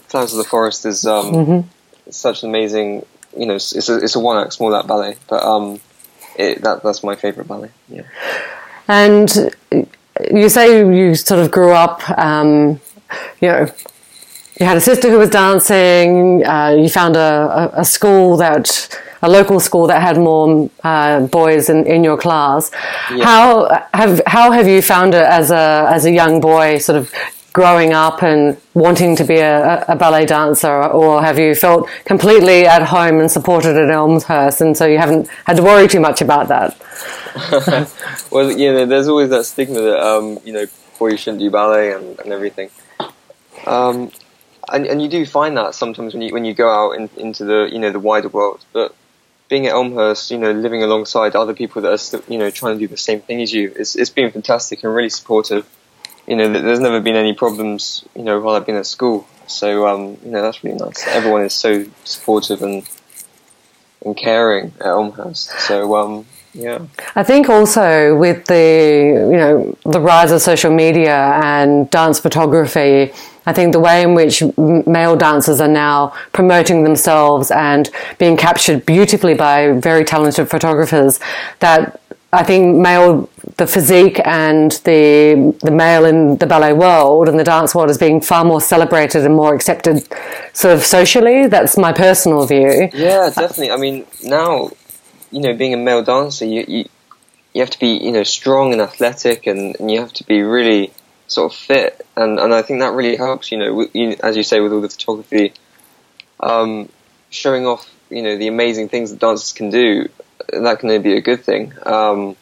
Flowers 0.08 0.32
of 0.32 0.38
the 0.38 0.44
Forest 0.44 0.86
is 0.86 1.06
um, 1.06 1.68
such 2.08 2.42
an 2.42 2.48
amazing, 2.48 3.04
you 3.36 3.46
know, 3.46 3.56
it's 3.56 3.74
it's 3.74 3.88
a, 3.88 3.98
it's 3.98 4.14
a 4.14 4.20
one 4.20 4.38
act 4.38 4.54
small 4.54 4.74
act 4.74 4.86
ballet, 4.86 5.16
but 5.28 5.42
um, 5.42 5.80
it, 6.36 6.62
that 6.62 6.82
that's 6.82 7.02
my 7.02 7.16
favorite 7.16 7.48
ballet. 7.48 7.70
Yeah. 7.88 8.02
And 8.88 9.54
you 10.32 10.48
say 10.48 10.78
you 10.78 11.14
sort 11.16 11.40
of 11.40 11.50
grew 11.50 11.72
up, 11.72 12.08
um, 12.18 12.80
you 13.40 13.48
know, 13.48 13.66
you 14.60 14.66
had 14.66 14.76
a 14.76 14.80
sister 14.80 15.10
who 15.10 15.18
was 15.18 15.30
dancing. 15.30 16.44
Uh, 16.46 16.76
you 16.78 16.88
found 16.88 17.16
a, 17.16 17.70
a, 17.74 17.80
a 17.80 17.84
school 17.84 18.36
that 18.36 18.88
a 19.22 19.28
local 19.28 19.58
school 19.58 19.86
that 19.86 20.02
had 20.02 20.18
more 20.18 20.70
uh, 20.84 21.20
boys 21.26 21.70
in, 21.70 21.86
in 21.86 22.04
your 22.04 22.16
class. 22.16 22.70
Yeah. 23.10 23.24
How 23.24 23.88
have 23.94 24.20
how 24.26 24.52
have 24.52 24.68
you 24.68 24.82
found 24.82 25.14
it 25.14 25.22
as 25.22 25.50
a 25.50 25.86
as 25.90 26.04
a 26.04 26.10
young 26.10 26.40
boy, 26.40 26.78
sort 26.78 26.98
of 26.98 27.12
growing 27.54 27.92
up 27.92 28.22
and 28.22 28.56
wanting 28.74 29.14
to 29.16 29.24
be 29.24 29.36
a, 29.36 29.84
a 29.88 29.96
ballet 29.96 30.26
dancer, 30.26 30.84
or 30.84 31.22
have 31.22 31.38
you 31.38 31.54
felt 31.54 31.88
completely 32.04 32.66
at 32.66 32.82
home 32.82 33.20
and 33.20 33.30
supported 33.30 33.76
at 33.76 33.90
Elmhurst, 33.90 34.60
and 34.60 34.76
so 34.76 34.86
you 34.86 34.98
haven't 34.98 35.28
had 35.46 35.56
to 35.56 35.62
worry 35.62 35.88
too 35.88 36.00
much 36.00 36.20
about 36.20 36.48
that? 36.48 36.76
well, 38.30 38.52
you 38.52 38.72
know, 38.72 38.86
there's 38.86 39.08
always 39.08 39.30
that 39.30 39.44
stigma 39.44 39.80
that 39.80 40.00
um, 40.00 40.38
you 40.44 40.52
know, 40.52 40.66
boys 40.98 41.18
shouldn't 41.20 41.40
do 41.40 41.50
ballet 41.50 41.92
and, 41.92 42.20
and 42.20 42.32
everything. 42.32 42.70
Um, 43.66 44.10
and 44.72 44.86
and 44.86 45.02
you 45.02 45.08
do 45.08 45.24
find 45.26 45.56
that 45.56 45.74
sometimes 45.74 46.14
when 46.14 46.22
you 46.22 46.32
when 46.32 46.44
you 46.44 46.54
go 46.54 46.70
out 46.70 46.92
in, 46.92 47.10
into 47.16 47.44
the 47.44 47.68
you 47.72 47.78
know 47.78 47.90
the 47.90 48.00
wider 48.00 48.28
world. 48.28 48.64
But 48.72 48.94
being 49.48 49.66
at 49.66 49.72
Elmhurst, 49.72 50.30
you 50.30 50.38
know, 50.38 50.52
living 50.52 50.82
alongside 50.82 51.36
other 51.36 51.54
people 51.54 51.82
that 51.82 51.92
are 51.92 51.98
still, 51.98 52.22
you 52.28 52.38
know 52.38 52.50
trying 52.50 52.74
to 52.76 52.80
do 52.80 52.88
the 52.88 52.96
same 52.96 53.20
thing 53.20 53.42
as 53.42 53.52
you, 53.52 53.72
it's 53.76 53.94
it's 53.94 54.10
been 54.10 54.30
fantastic 54.30 54.82
and 54.84 54.94
really 54.94 55.10
supportive. 55.10 55.66
You 56.26 56.36
know, 56.36 56.50
there's 56.50 56.80
never 56.80 57.00
been 57.00 57.16
any 57.16 57.34
problems, 57.34 58.02
you 58.16 58.22
know, 58.22 58.40
while 58.40 58.54
I've 58.54 58.64
been 58.64 58.76
at 58.76 58.86
school. 58.86 59.26
So 59.46 59.86
um, 59.86 60.16
you 60.24 60.30
know, 60.30 60.40
that's 60.40 60.64
really 60.64 60.78
nice. 60.78 61.06
Everyone 61.08 61.42
is 61.42 61.52
so 61.52 61.84
supportive 62.04 62.62
and 62.62 62.88
and 64.04 64.16
caring 64.16 64.72
at 64.80 64.86
Elmhurst. 64.86 65.50
So 65.60 65.96
um, 65.96 66.26
Yeah. 66.54 66.86
I 67.16 67.24
think 67.24 67.48
also 67.48 68.16
with 68.16 68.46
the 68.46 69.28
you 69.30 69.36
know 69.36 69.76
the 69.84 70.00
rise 70.00 70.30
of 70.30 70.40
social 70.40 70.72
media 70.72 71.40
and 71.42 71.90
dance 71.90 72.20
photography, 72.20 73.12
I 73.46 73.52
think 73.52 73.72
the 73.72 73.80
way 73.80 74.02
in 74.02 74.14
which 74.14 74.42
male 74.56 75.16
dancers 75.16 75.60
are 75.60 75.68
now 75.68 76.14
promoting 76.32 76.84
themselves 76.84 77.50
and 77.50 77.90
being 78.18 78.36
captured 78.36 78.86
beautifully 78.86 79.34
by 79.34 79.72
very 79.72 80.04
talented 80.04 80.48
photographers 80.48 81.20
that 81.60 82.00
I 82.32 82.42
think 82.42 82.76
male 82.78 83.28
the 83.58 83.66
physique 83.66 84.20
and 84.24 84.72
the 84.84 85.54
the 85.62 85.70
male 85.70 86.04
in 86.04 86.36
the 86.38 86.46
ballet 86.46 86.72
world 86.72 87.28
and 87.28 87.38
the 87.38 87.44
dance 87.44 87.74
world 87.74 87.90
is 87.90 87.98
being 87.98 88.20
far 88.20 88.44
more 88.44 88.60
celebrated 88.60 89.24
and 89.24 89.36
more 89.36 89.54
accepted 89.54 90.08
sort 90.52 90.74
of 90.74 90.84
socially. 90.84 91.46
That's 91.46 91.76
my 91.76 91.92
personal 91.92 92.44
view. 92.46 92.90
Yeah, 92.92 93.30
definitely. 93.30 93.70
I 93.70 93.76
mean, 93.76 94.06
now 94.24 94.70
you 95.34 95.40
know, 95.40 95.52
being 95.52 95.74
a 95.74 95.76
male 95.76 96.02
dancer, 96.02 96.44
you, 96.44 96.64
you 96.68 96.84
you 97.52 97.60
have 97.60 97.70
to 97.70 97.78
be 97.78 97.88
you 97.88 98.12
know 98.12 98.22
strong 98.22 98.72
and 98.72 98.80
athletic, 98.80 99.46
and, 99.46 99.76
and 99.80 99.90
you 99.90 100.00
have 100.00 100.12
to 100.14 100.24
be 100.24 100.42
really 100.42 100.92
sort 101.26 101.52
of 101.52 101.58
fit, 101.58 102.06
and 102.16 102.38
and 102.38 102.54
I 102.54 102.62
think 102.62 102.80
that 102.80 102.92
really 102.92 103.16
helps. 103.16 103.50
You 103.50 103.58
know, 103.58 103.74
with, 103.74 103.94
you, 103.94 104.16
as 104.22 104.36
you 104.36 104.42
say, 104.42 104.60
with 104.60 104.72
all 104.72 104.80
the 104.80 104.88
photography, 104.88 105.52
um, 106.40 106.88
showing 107.30 107.66
off 107.66 107.90
you 108.10 108.22
know 108.22 108.36
the 108.36 108.48
amazing 108.48 108.88
things 108.88 109.10
that 109.10 109.20
dancers 109.20 109.52
can 109.52 109.70
do, 109.70 110.08
that 110.52 110.78
can 110.80 111.02
be 111.02 111.16
a 111.16 111.20
good 111.20 111.44
thing. 111.44 111.72
Um, 111.84 112.36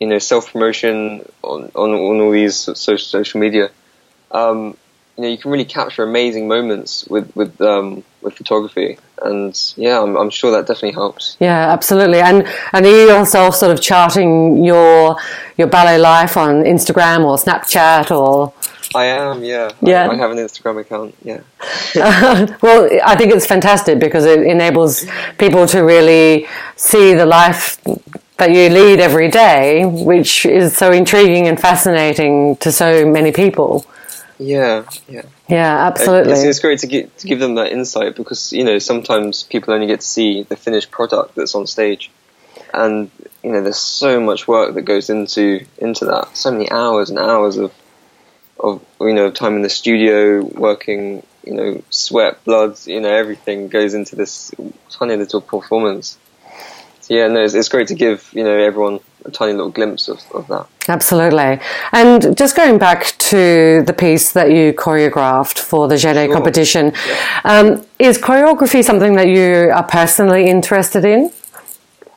you 0.00 0.06
know, 0.06 0.18
self 0.18 0.52
promotion 0.52 1.26
on, 1.42 1.70
on 1.74 1.90
on 1.90 2.20
all 2.20 2.30
these 2.30 2.56
social 2.56 2.98
social 2.98 3.40
media. 3.40 3.70
Um, 4.30 4.76
you 5.16 5.22
know, 5.22 5.28
you 5.28 5.38
can 5.38 5.50
really 5.50 5.64
capture 5.64 6.02
amazing 6.02 6.46
moments 6.46 7.06
with 7.08 7.34
with 7.34 7.58
um, 7.60 8.04
with 8.20 8.34
photography, 8.34 8.98
and 9.22 9.74
yeah, 9.76 10.02
I'm, 10.02 10.16
I'm, 10.16 10.30
sure 10.30 10.50
that 10.50 10.66
definitely 10.66 10.92
helps. 10.92 11.36
Yeah, 11.40 11.72
absolutely. 11.72 12.20
And 12.20 12.46
and 12.72 12.84
are 12.84 12.90
you 12.90 13.08
yourself 13.08 13.54
sort 13.54 13.72
of 13.72 13.80
charting 13.80 14.62
your 14.62 15.16
your 15.56 15.68
ballet 15.68 15.98
life 15.98 16.36
on 16.36 16.64
Instagram 16.64 17.24
or 17.24 17.36
Snapchat 17.36 18.10
or? 18.10 18.52
I 18.94 19.06
am, 19.06 19.42
yeah. 19.42 19.70
Yeah. 19.82 20.06
I, 20.06 20.12
I 20.12 20.16
have 20.16 20.30
an 20.30 20.38
Instagram 20.38 20.80
account, 20.80 21.14
yeah. 21.22 21.40
well, 22.62 22.88
I 23.04 23.16
think 23.16 23.34
it's 23.34 23.46
fantastic 23.46 23.98
because 23.98 24.24
it 24.24 24.40
enables 24.40 25.04
people 25.38 25.66
to 25.68 25.80
really 25.80 26.46
see 26.76 27.14
the 27.14 27.26
life 27.26 27.82
that 28.38 28.50
you 28.52 28.68
lead 28.68 29.00
every 29.00 29.28
day, 29.28 29.84
which 29.86 30.46
is 30.46 30.76
so 30.76 30.92
intriguing 30.92 31.48
and 31.48 31.58
fascinating 31.58 32.56
to 32.58 32.70
so 32.70 33.04
many 33.04 33.32
people. 33.32 33.86
Yeah, 34.38 34.84
yeah, 35.08 35.22
yeah, 35.48 35.86
absolutely. 35.86 36.32
It's, 36.32 36.42
it's, 36.42 36.58
great 36.58 36.80
to 36.80 36.86
get 36.86 37.16
to 37.18 37.26
give 37.26 37.40
them 37.40 37.54
that 37.54 37.72
insight 37.72 38.16
because 38.16 38.52
you 38.52 38.64
know 38.64 38.78
sometimes 38.78 39.42
people 39.44 39.72
only 39.72 39.86
get 39.86 40.00
to 40.00 40.06
see 40.06 40.42
the 40.42 40.56
finished 40.56 40.90
product 40.90 41.34
that's 41.34 41.54
on 41.54 41.66
stage, 41.66 42.10
and 42.74 43.10
you 43.42 43.52
know 43.52 43.62
there's 43.62 43.78
so 43.78 44.20
much 44.20 44.46
work 44.46 44.74
that 44.74 44.82
goes 44.82 45.08
into 45.08 45.64
into 45.78 46.04
that. 46.06 46.36
So 46.36 46.52
many 46.52 46.70
hours 46.70 47.08
and 47.08 47.18
hours 47.18 47.56
of 47.56 47.72
of 48.60 48.84
you 49.00 49.14
know 49.14 49.30
time 49.30 49.56
in 49.56 49.62
the 49.62 49.70
studio 49.70 50.42
working. 50.44 51.22
You 51.44 51.54
know, 51.54 51.82
sweat, 51.90 52.42
blood, 52.42 52.76
you 52.86 53.00
know, 53.00 53.14
everything 53.14 53.68
goes 53.68 53.94
into 53.94 54.16
this 54.16 54.50
tiny 54.90 55.14
little 55.14 55.40
performance. 55.40 56.18
So 57.02 57.14
yeah, 57.14 57.28
no, 57.28 57.44
it's, 57.44 57.54
it's 57.54 57.68
great 57.68 57.86
to 57.88 57.94
give 57.94 58.28
you 58.32 58.42
know 58.42 58.58
everyone 58.58 58.98
a 59.26 59.30
tiny 59.30 59.52
little 59.52 59.70
glimpse 59.70 60.08
of, 60.08 60.20
of 60.32 60.46
that. 60.48 60.66
Absolutely. 60.88 61.60
And 61.92 62.36
just 62.36 62.56
going 62.56 62.78
back 62.78 63.16
to 63.18 63.82
the 63.86 63.92
piece 63.92 64.32
that 64.32 64.50
you 64.50 64.72
choreographed 64.72 65.58
for 65.58 65.88
the 65.88 65.96
Genée 65.96 66.26
sure. 66.26 66.34
competition, 66.34 66.92
yeah. 66.94 67.40
um, 67.44 67.86
is 67.98 68.18
choreography 68.18 68.84
something 68.84 69.14
that 69.16 69.28
you 69.28 69.70
are 69.70 69.82
personally 69.82 70.48
interested 70.48 71.04
in? 71.04 71.32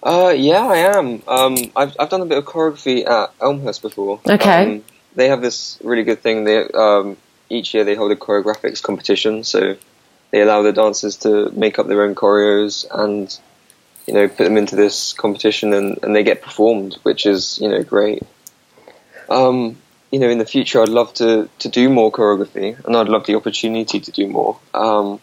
Uh, 0.01 0.33
yeah, 0.35 0.65
I 0.65 0.77
am. 0.77 1.21
Um, 1.27 1.57
I've, 1.75 1.95
I've 1.99 2.09
done 2.09 2.21
a 2.21 2.25
bit 2.25 2.37
of 2.37 2.45
choreography 2.45 3.05
at 3.05 3.33
Elmhurst 3.41 3.81
before. 3.81 4.21
Okay. 4.27 4.75
Um, 4.75 4.83
they 5.15 5.27
have 5.27 5.41
this 5.41 5.77
really 5.83 6.03
good 6.03 6.21
thing. 6.21 6.45
They 6.45 6.63
um, 6.73 7.17
each 7.49 7.73
year 7.73 7.83
they 7.83 7.95
hold 7.95 8.11
a 8.11 8.15
choreographics 8.15 8.81
competition, 8.81 9.43
so 9.43 9.75
they 10.31 10.41
allow 10.41 10.61
the 10.61 10.71
dancers 10.71 11.17
to 11.17 11.49
make 11.51 11.79
up 11.79 11.87
their 11.87 12.03
own 12.03 12.15
choreos 12.15 12.85
and 12.91 13.37
you 14.09 14.15
know, 14.15 14.27
put 14.27 14.45
them 14.45 14.57
into 14.57 14.75
this 14.75 15.13
competition 15.13 15.71
and, 15.71 15.99
and 16.01 16.15
they 16.15 16.23
get 16.23 16.41
performed, 16.41 16.97
which 17.03 17.27
is, 17.27 17.59
you 17.61 17.69
know, 17.69 17.83
great. 17.83 18.23
Um, 19.29 19.77
you 20.11 20.17
know, 20.17 20.29
in 20.29 20.39
the 20.39 20.47
future, 20.47 20.81
I'd 20.81 20.89
love 20.89 21.13
to, 21.15 21.47
to 21.59 21.69
do 21.69 21.89
more 21.89 22.11
choreography 22.11 22.83
and 22.83 22.97
I'd 22.97 23.07
love 23.07 23.27
the 23.27 23.35
opportunity 23.35 23.99
to 23.99 24.11
do 24.11 24.27
more. 24.27 24.57
Um, 24.73 25.19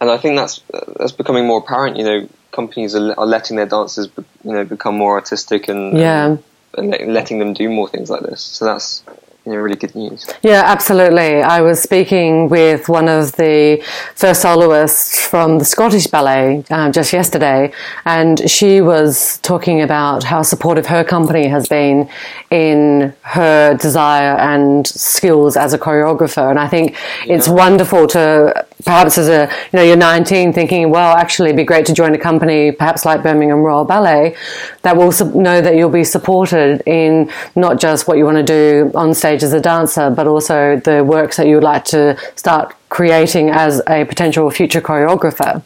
and 0.00 0.08
I 0.08 0.18
think 0.18 0.36
that's, 0.36 0.62
that's 1.00 1.10
becoming 1.10 1.48
more 1.48 1.58
apparent, 1.58 1.96
you 1.96 2.04
know, 2.04 2.28
companies 2.52 2.94
are, 2.94 3.18
are 3.18 3.26
letting 3.26 3.56
their 3.56 3.66
dancers, 3.66 4.08
you 4.44 4.52
know, 4.52 4.64
become 4.64 4.96
more 4.96 5.16
artistic 5.16 5.66
and, 5.66 5.98
yeah. 5.98 6.36
and, 6.78 6.94
and 6.94 7.12
letting 7.12 7.40
them 7.40 7.54
do 7.54 7.68
more 7.68 7.88
things 7.88 8.08
like 8.08 8.22
this. 8.22 8.40
So 8.40 8.66
that's, 8.66 9.02
you 9.46 9.52
know, 9.52 9.58
really 9.58 9.76
good 9.76 9.94
news. 9.94 10.26
Yeah, 10.42 10.62
absolutely. 10.64 11.42
I 11.42 11.60
was 11.60 11.80
speaking 11.80 12.48
with 12.48 12.88
one 12.88 13.08
of 13.08 13.32
the 13.32 13.84
first 14.14 14.40
soloists 14.42 15.26
from 15.26 15.58
the 15.58 15.64
Scottish 15.64 16.06
Ballet 16.06 16.64
um, 16.70 16.92
just 16.92 17.12
yesterday, 17.12 17.72
and 18.06 18.50
she 18.50 18.80
was 18.80 19.38
talking 19.38 19.82
about 19.82 20.24
how 20.24 20.42
supportive 20.42 20.86
her 20.86 21.04
company 21.04 21.46
has 21.48 21.68
been 21.68 22.08
in 22.50 23.14
her 23.22 23.74
desire 23.74 24.36
and 24.38 24.86
skills 24.86 25.56
as 25.56 25.74
a 25.74 25.78
choreographer. 25.78 26.48
And 26.48 26.58
I 26.58 26.68
think 26.68 26.96
yeah. 27.26 27.36
it's 27.36 27.48
wonderful 27.48 28.06
to 28.08 28.66
perhaps 28.84 29.18
as 29.18 29.28
a 29.28 29.48
you 29.72 29.76
know 29.76 29.82
you're 29.82 29.96
19 29.96 30.52
thinking 30.52 30.90
well 30.90 31.16
actually 31.16 31.48
it'd 31.48 31.56
be 31.56 31.64
great 31.64 31.86
to 31.86 31.92
join 31.92 32.14
a 32.14 32.18
company 32.18 32.70
perhaps 32.70 33.04
like 33.04 33.22
Birmingham 33.22 33.58
Royal 33.58 33.84
Ballet 33.84 34.36
that 34.82 34.96
will 34.96 35.12
know 35.34 35.60
that 35.60 35.76
you'll 35.76 35.90
be 35.90 36.04
supported 36.04 36.82
in 36.86 37.30
not 37.56 37.80
just 37.80 38.06
what 38.06 38.18
you 38.18 38.24
want 38.24 38.36
to 38.36 38.42
do 38.44 38.90
on 38.94 39.14
stage 39.14 39.42
as 39.42 39.52
a 39.52 39.60
dancer 39.60 40.10
but 40.10 40.26
also 40.26 40.76
the 40.76 41.02
works 41.02 41.36
that 41.36 41.46
you 41.46 41.54
would 41.54 41.64
like 41.64 41.84
to 41.86 42.16
start 42.36 42.74
creating 42.88 43.50
as 43.50 43.82
a 43.88 44.04
potential 44.04 44.48
future 44.50 44.80
choreographer. 44.80 45.62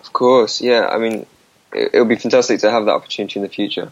Of 0.00 0.12
course 0.12 0.60
yeah. 0.60 0.86
I 0.86 0.98
mean 0.98 1.26
it 1.72 1.98
would 1.98 2.08
be 2.08 2.16
fantastic 2.16 2.60
to 2.60 2.70
have 2.70 2.86
that 2.86 2.92
opportunity 2.92 3.38
in 3.38 3.42
the 3.42 3.48
future 3.48 3.90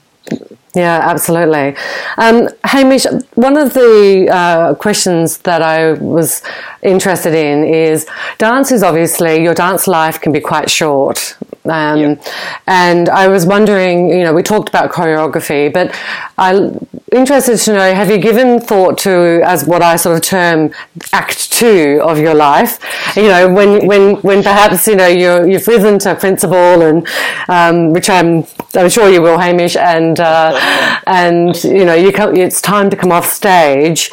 yeah, 0.75 1.01
absolutely. 1.03 1.77
Um, 2.19 2.49
Hamish, 2.65 3.07
one 3.35 3.57
of 3.57 3.75
the 3.75 4.29
uh, 4.31 4.75
questions 4.75 5.39
that 5.39 5.63
I 5.63 5.93
was 5.93 6.43
interested 6.83 7.33
in 7.35 7.65
is 7.65 8.07
dance 8.39 8.73
is 8.73 8.83
obviously, 8.83 9.43
your 9.43 9.55
dance 9.55 9.87
life 9.87 10.21
can 10.21 10.33
be 10.33 10.41
quite 10.41 10.69
short. 10.69 11.37
Um. 11.67 12.19
And 12.67 13.09
I 13.09 13.29
was 13.29 13.47
wondering, 13.47 14.11
you 14.11 14.23
know, 14.23 14.35
we 14.35 14.43
talked 14.43 14.69
about 14.69 14.93
choreography, 14.93 15.73
but 15.73 15.95
I'm 16.37 16.87
interested 17.11 17.57
to 17.59 17.73
know 17.73 17.95
have 17.95 18.11
you 18.11 18.19
given 18.19 18.61
thought 18.61 18.99
to, 18.99 19.41
as 19.45 19.65
what 19.65 19.83
I 19.83 19.97
sort 19.97 20.17
of 20.17 20.23
term 20.23 20.73
act 21.13 21.53
two 21.53 22.01
of 22.03 22.19
your 22.19 22.35
life? 22.35 22.79
You 23.17 23.29
know, 23.29 23.53
when, 23.53 23.87
when, 23.87 24.17
when 24.17 24.43
perhaps, 24.43 24.87
you 24.87 24.97
know, 24.97 25.07
you 25.07 25.47
you've 25.47 25.67
risen 25.67 25.99
to 26.01 26.15
principal, 26.15 26.83
and 26.83 27.07
um, 27.49 27.93
which 27.93 28.11
I'm, 28.11 28.45
I'm 28.75 28.91
sure 28.91 29.09
you 29.09 29.23
will, 29.23 29.39
Hamish, 29.39 29.77
and, 29.77 30.21
uh, 30.21 31.01
and 31.07 31.63
you 31.65 31.87
know, 31.87 31.95
you 31.95 32.13
come, 32.13 32.37
it's 32.37 32.61
time 32.61 32.91
to 32.91 32.97
come 32.97 33.11
off 33.11 33.27
stage. 33.27 34.11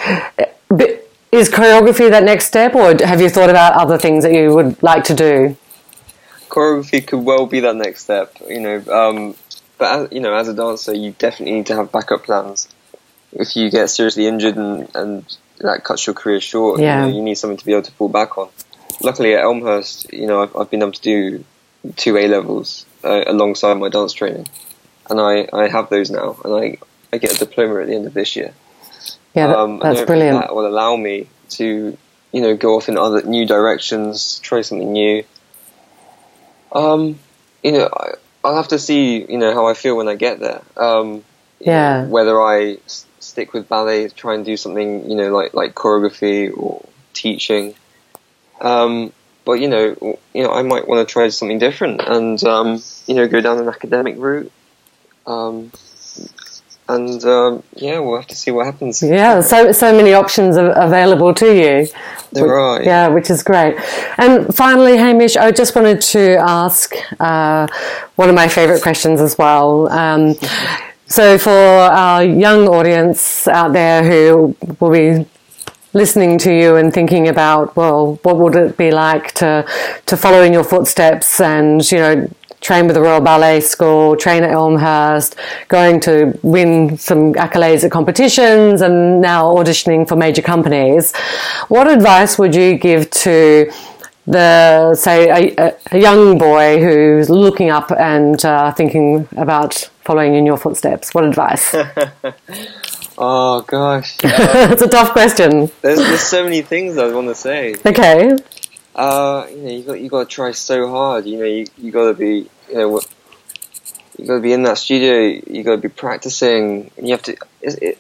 But 0.70 1.10
is 1.32 1.50
choreography 1.50 2.10
that 2.10 2.24
next 2.24 2.46
step, 2.46 2.76
or 2.76 2.96
have 3.06 3.20
you 3.20 3.30
thought 3.30 3.50
about 3.50 3.74
other 3.74 3.98
things 3.98 4.24
that 4.24 4.34
you 4.34 4.54
would 4.54 4.82
like 4.82 5.04
to 5.06 5.14
do? 5.14 5.58
Choreography 6.52 7.06
could 7.06 7.24
well 7.24 7.48
be 7.48 7.62
that 7.62 7.76
next 7.76 8.04
step, 8.04 8.36
you 8.48 8.60
know. 8.60 8.84
Um, 8.92 9.36
but 9.78 10.00
as, 10.00 10.12
you 10.12 10.20
know, 10.20 10.36
as 10.36 10.48
a 10.48 10.54
dancer, 10.54 10.94
you 10.94 11.16
definitely 11.18 11.56
need 11.56 11.68
to 11.68 11.76
have 11.76 11.92
backup 11.92 12.26
plans. 12.26 12.68
If 13.32 13.56
you 13.56 13.72
get 13.72 13.90
seriously 13.90 14.28
injured 14.28 14.58
and, 14.58 14.94
and 14.94 15.38
that 15.60 15.84
cuts 15.84 16.06
your 16.06 16.14
career 16.14 16.42
short, 16.42 16.82
yeah. 16.82 17.06
you, 17.06 17.12
know, 17.12 17.18
you 17.18 17.24
need 17.24 17.36
something 17.36 17.58
to 17.58 17.66
be 17.66 17.72
able 17.72 17.84
to 17.84 17.92
fall 17.92 18.10
back 18.10 18.38
on. 18.38 18.50
Luckily, 19.02 19.34
at 19.34 19.42
Elmhurst, 19.42 20.12
you 20.12 20.28
know, 20.28 20.44
I've, 20.44 20.56
I've 20.56 20.70
been 20.70 20.82
able 20.82 20.92
to 20.92 21.02
do 21.02 21.46
two 21.96 22.18
A 22.18 22.28
levels 22.28 22.86
uh, 23.04 23.24
alongside 23.26 23.76
my 23.76 23.90
dance 23.90 24.14
training, 24.14 24.48
and 25.10 25.20
I, 25.20 25.48
I 25.54 25.70
have 25.70 25.90
those 25.90 26.12
now, 26.12 26.38
and 26.44 26.54
I 26.54 26.78
I 27.14 27.18
get 27.18 27.36
a 27.36 27.40
diploma 27.40 27.82
at 27.82 27.88
the 27.88 27.96
end 27.96 28.08
of 28.08 28.14
this 28.14 28.36
year. 28.36 28.54
Yeah, 29.34 29.48
that, 29.48 29.58
um, 29.58 29.80
that's 29.80 30.02
brilliant. 30.02 30.40
That 30.40 30.54
will 30.54 30.68
allow 30.68 30.96
me 30.96 31.28
to 31.52 31.98
you 32.32 32.42
know 32.42 32.56
go 32.56 32.76
off 32.76 32.90
in 32.90 32.98
other 32.98 33.24
new 33.24 33.46
directions, 33.48 34.40
try 34.40 34.62
something 34.62 34.92
new, 34.92 35.24
um, 36.72 37.20
you 37.64 37.72
know, 37.74 37.90
I, 37.92 38.14
will 38.44 38.56
have 38.56 38.70
to 38.70 38.80
see, 38.80 39.26
you 39.26 39.38
know, 39.38 39.54
how 39.54 39.68
I 39.68 39.74
feel 39.74 39.98
when 39.98 40.08
I 40.08 40.16
get 40.16 40.40
there. 40.40 40.62
Um, 40.78 41.24
yeah. 41.60 42.04
Know, 42.04 42.10
whether 42.10 42.42
I 42.42 42.78
s- 42.86 43.06
stick 43.20 43.54
with 43.54 43.70
ballet, 43.70 44.10
try 44.10 44.34
and 44.36 44.44
do 44.44 44.58
something, 44.58 45.10
you 45.10 45.16
know, 45.16 45.32
like 45.32 45.54
like 45.54 45.76
choreography 45.76 46.56
or 46.56 46.84
teaching. 47.14 47.76
Um, 48.60 49.14
but 49.46 49.54
you 49.54 49.68
know, 49.68 50.20
you 50.34 50.44
know, 50.44 50.52
I 50.52 50.62
might 50.64 50.88
want 50.88 51.08
to 51.08 51.12
try 51.12 51.30
something 51.30 51.60
different 51.60 52.02
and 52.02 52.44
um, 52.44 52.82
you 53.08 53.16
know, 53.16 53.28
go 53.28 53.42
down 53.42 53.60
an 53.60 53.68
academic 53.68 54.16
route. 54.18 54.52
Um, 55.28 55.72
and 56.96 57.24
um, 57.26 57.64
yeah, 57.76 58.00
we'll 58.00 58.18
have 58.18 58.28
to 58.28 58.36
see 58.36 58.52
what 58.52 58.66
happens. 58.66 59.02
Yeah, 59.02 59.42
so 59.42 59.72
so 59.72 59.96
many 59.96 60.14
options 60.14 60.58
available 60.58 61.34
to 61.36 61.46
you. 61.46 61.88
There 62.32 62.58
are. 62.58 62.82
Yeah, 62.82 63.08
which 63.08 63.30
is 63.30 63.44
great. 63.44 63.76
And 64.18 64.54
finally, 64.56 64.98
Hamish, 64.98 65.36
I 65.36 65.52
just 65.52 65.76
wanted 65.76 66.02
to 66.02 66.38
ask 66.38 66.96
uh, 67.20 67.68
one 68.16 68.30
of 68.30 68.36
my 68.36 68.48
favourite 68.48 68.82
questions 68.82 69.22
as 69.22 69.38
well. 69.38 69.90
Um, 69.90 70.36
so, 71.08 71.38
for 71.38 71.50
our 71.50 72.24
young 72.24 72.68
audience 72.68 73.48
out 73.48 73.74
there 73.74 74.04
who 74.04 74.56
will 74.80 74.92
be 74.92 75.26
listening 75.94 76.38
to 76.40 76.54
you 76.54 76.78
and 76.78 76.94
thinking 76.94 77.28
about, 77.28 77.76
well, 77.76 78.18
what 78.24 78.38
would 78.38 78.56
it 78.56 78.78
be 78.78 78.92
like 78.92 79.34
to 79.34 79.66
to 80.06 80.18
follow 80.18 80.42
in 80.42 80.54
your 80.54 80.64
footsteps 80.64 81.42
and 81.42 81.90
you 81.92 81.98
know 81.98 82.30
train 82.62 82.86
with 82.86 82.96
the 82.96 83.02
Royal 83.02 83.20
Ballet 83.22 83.60
School, 83.60 84.16
train 84.16 84.44
at 84.44 84.52
Elmhurst, 84.52 85.36
going 85.68 86.00
to 86.02 86.38
win 86.44 86.98
some 86.98 87.34
accolades 87.34 87.84
at 87.84 87.92
competitions, 87.92 88.82
and 88.82 89.20
now 89.20 89.46
auditioning 89.56 90.08
for 90.08 90.16
major 90.16 90.42
companies. 90.42 91.14
What 91.68 91.90
advice 91.90 92.38
would 92.38 92.56
you 92.56 92.78
give 92.78 93.10
to 93.26 93.72
the 94.28 94.94
say 94.96 95.56
a, 95.58 95.76
a 95.92 95.98
young 96.00 96.38
boy 96.38 96.80
who's 96.80 97.30
looking 97.30 97.70
up 97.72 97.92
and 97.92 98.44
uh, 98.46 98.72
thinking 98.72 99.28
about 99.36 99.90
following 100.04 100.36
in 100.36 100.46
your 100.46 100.58
footsteps? 100.58 101.14
What 101.14 101.24
advice? 101.26 101.74
oh 103.18 103.62
gosh, 103.68 104.18
it's 104.24 104.82
a 104.84 104.88
tough 104.88 105.12
question. 105.12 105.72
There's, 105.82 106.00
there's 106.00 106.22
so 106.22 106.44
many 106.44 106.62
things 106.62 106.98
I 106.98 107.12
want 107.12 107.28
to 107.28 107.36
say. 107.36 107.76
Okay. 107.86 108.38
Uh, 108.96 109.48
you 109.50 109.58
know, 109.58 109.70
you 109.70 109.84
got 109.84 110.02
you 110.02 110.10
got 110.10 110.30
to 110.30 110.36
try 110.36 110.52
so 110.52 110.90
hard. 110.90 111.26
You 111.26 111.40
know, 111.40 111.46
you 111.46 111.68
you 111.78 111.92
got 111.92 112.08
to 112.10 112.14
be 112.14 112.50
you 112.70 112.76
know 112.76 113.02
you 114.18 114.28
got 114.28 114.36
to 114.36 114.42
be 114.42 114.54
in 114.54 114.64
that 114.64 114.78
studio. 114.78 115.42
You 115.48 115.64
got 115.64 115.72
to 115.72 115.82
be 115.82 115.90
practicing. 115.90 116.92
And 116.98 117.08
You 117.08 117.14
have 117.14 117.24
to. 117.24 117.38
It, 117.62 117.98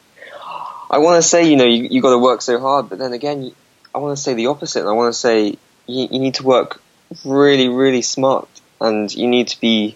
I 0.88 1.00
want 1.00 1.22
to 1.22 1.28
say 1.28 1.50
you 1.50 1.56
know 1.56 1.66
you 1.66 1.88
you 1.90 2.02
got 2.02 2.12
to 2.12 2.20
work 2.20 2.42
so 2.42 2.60
hard, 2.60 2.90
but 2.90 3.00
then 3.00 3.14
again, 3.14 3.52
I 3.94 4.00
want 4.00 4.18
to 4.18 4.22
say 4.22 4.34
the 4.34 4.48
opposite. 4.48 4.86
I 4.86 4.92
want 4.92 5.14
to 5.14 5.20
say 5.20 5.58
you, 5.88 6.08
you 6.12 6.20
need 6.20 6.36
to 6.36 6.44
work 6.44 6.82
really 7.24 7.70
really 7.70 8.02
smart, 8.02 8.48
and 8.82 9.14
you 9.14 9.28
need 9.28 9.50
to 9.50 9.60
be. 9.60 9.96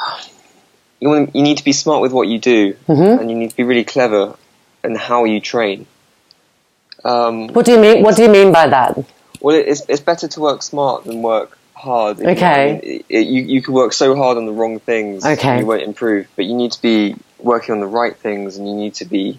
You, 1.00 1.10
want, 1.10 1.36
you 1.36 1.42
need 1.42 1.58
to 1.58 1.64
be 1.64 1.72
smart 1.72 2.00
with 2.00 2.12
what 2.12 2.28
you 2.28 2.38
do, 2.38 2.72
mm-hmm. 2.88 3.20
and 3.20 3.30
you 3.30 3.36
need 3.36 3.50
to 3.50 3.56
be 3.56 3.62
really 3.62 3.84
clever 3.84 4.36
in 4.82 4.94
how 4.94 5.24
you 5.24 5.38
train. 5.38 5.86
Um, 7.04 7.48
what 7.48 7.66
do 7.66 7.72
you 7.72 7.78
mean? 7.78 8.02
What 8.02 8.16
do 8.16 8.22
you 8.22 8.30
mean 8.30 8.52
by 8.52 8.68
that? 8.68 8.98
Well, 9.40 9.56
it's 9.56 9.82
it's 9.88 10.00
better 10.00 10.26
to 10.28 10.40
work 10.40 10.62
smart 10.62 11.04
than 11.04 11.22
work 11.22 11.58
hard. 11.74 12.20
Okay. 12.20 12.80
You, 12.82 12.90
it, 12.96 13.06
it, 13.08 13.26
you 13.26 13.42
you 13.42 13.62
can 13.62 13.74
work 13.74 13.92
so 13.92 14.16
hard 14.16 14.38
on 14.38 14.46
the 14.46 14.52
wrong 14.52 14.78
things. 14.80 15.24
Okay. 15.24 15.60
you 15.60 15.66
won't 15.66 15.82
improve. 15.82 16.26
But 16.36 16.46
you 16.46 16.54
need 16.54 16.72
to 16.72 16.82
be 16.82 17.16
working 17.38 17.74
on 17.74 17.80
the 17.80 17.86
right 17.86 18.16
things, 18.16 18.56
and 18.56 18.66
you 18.66 18.74
need 18.74 18.94
to 18.94 19.04
be 19.04 19.38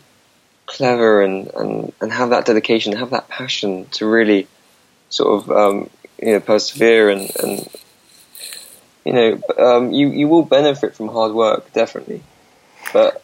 clever 0.67 1.21
and 1.21 1.51
and 1.55 1.93
and 2.01 2.11
have 2.13 2.29
that 2.29 2.45
dedication, 2.45 2.95
have 2.95 3.09
that 3.11 3.27
passion 3.27 3.85
to 3.93 4.05
really 4.05 4.47
sort 5.09 5.43
of 5.43 5.51
um, 5.51 5.89
you 6.21 6.33
know 6.33 6.39
persevere 6.39 7.09
and 7.09 7.31
and 7.41 7.67
you 9.05 9.13
know 9.13 9.41
um, 9.57 9.91
you 9.91 10.09
you 10.09 10.27
will 10.27 10.43
benefit 10.43 10.95
from 10.95 11.07
hard 11.07 11.33
work 11.33 11.73
definitely, 11.73 12.21
but 12.93 13.23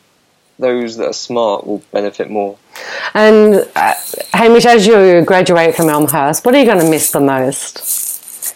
those 0.62 0.98
that 0.98 1.08
are 1.08 1.14
smart 1.14 1.68
will 1.68 1.82
benefit 1.92 2.30
more. 2.30 2.58
And 3.14 3.68
uh, 3.76 3.94
Hamish, 4.34 4.66
as 4.66 4.88
you 4.88 5.24
graduate 5.24 5.76
from 5.76 5.90
Elmhurst, 5.90 6.46
what 6.46 6.56
are 6.56 6.60
you 6.60 6.66
going 6.66 6.80
to 6.80 6.90
miss 6.90 7.12
the 7.12 7.20
most? 7.20 8.56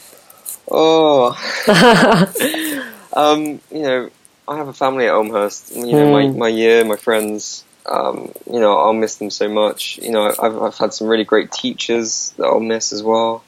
Oh, 0.71 1.35
um, 3.13 3.59
you 3.71 3.81
know, 3.81 4.09
I 4.47 4.57
have 4.57 4.67
a 4.67 4.73
family 4.73 5.05
at 5.05 5.13
Elmhurst. 5.13 5.75
You 5.75 5.91
know, 5.91 6.05
mm. 6.05 6.11
my, 6.11 6.27
hmm. 6.27 6.39
my 6.39 6.47
year, 6.47 6.85
my 6.85 6.95
friends. 6.95 7.63
Um, 7.85 8.31
you 8.51 8.59
know, 8.59 8.77
I'll 8.77 8.93
miss 8.93 9.17
them 9.17 9.29
so 9.29 9.47
much. 9.47 9.99
You 9.99 10.11
know, 10.11 10.33
I've, 10.41 10.61
I've 10.61 10.77
had 10.77 10.93
some 10.93 11.07
really 11.07 11.23
great 11.23 11.51
teachers 11.51 12.33
that 12.37 12.45
I'll 12.45 12.59
miss 12.59 12.91
as 12.91 13.03
well. 13.03 13.43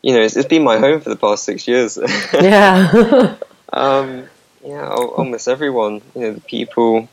You 0.00 0.14
know, 0.14 0.22
it's, 0.22 0.36
it's 0.36 0.48
been 0.48 0.64
my 0.64 0.78
home 0.78 1.00
for 1.00 1.10
the 1.10 1.16
past 1.16 1.44
six 1.44 1.68
years. 1.68 1.98
yeah. 2.32 3.36
um, 3.72 4.24
yeah, 4.64 4.88
I'll, 4.88 5.14
I'll 5.18 5.24
miss 5.24 5.48
everyone. 5.48 6.00
You 6.14 6.20
know, 6.22 6.32
the 6.32 6.40
people, 6.40 7.08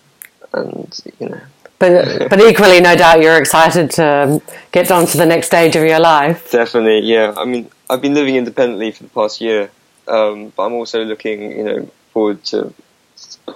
and 0.54 1.00
you 1.20 1.30
know. 1.30 1.42
But 1.80 2.30
but 2.30 2.42
equally, 2.42 2.82
no 2.82 2.96
doubt 2.96 3.22
you're 3.22 3.38
excited 3.38 3.90
to 3.92 4.42
get 4.72 4.92
on 4.92 5.06
to 5.08 5.18
the 5.18 5.26
next 5.26 5.48
stage 5.48 5.76
of 5.76 5.84
your 5.84 6.00
life. 6.00 6.52
Definitely, 6.52 7.08
yeah. 7.08 7.34
I 7.38 7.46
mean, 7.46 7.70
I've 7.90 8.02
been 8.02 8.14
living 8.14 8.36
independently 8.36 8.92
for 8.92 9.04
the 9.04 9.10
past 9.10 9.40
year, 9.40 9.72
um, 10.08 10.52
but 10.56 10.64
I'm 10.64 10.74
also 10.74 11.06
looking, 11.06 11.52
you 11.52 11.64
know, 11.64 11.90
forward 12.12 12.44
to, 12.46 12.74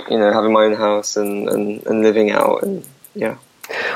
you 0.09 0.17
know, 0.17 0.31
having 0.31 0.53
my 0.53 0.63
own 0.63 0.75
house 0.75 1.17
and, 1.17 1.49
and, 1.49 1.85
and 1.85 2.01
living 2.01 2.31
out 2.31 2.63
and 2.63 2.85
yeah. 3.13 3.37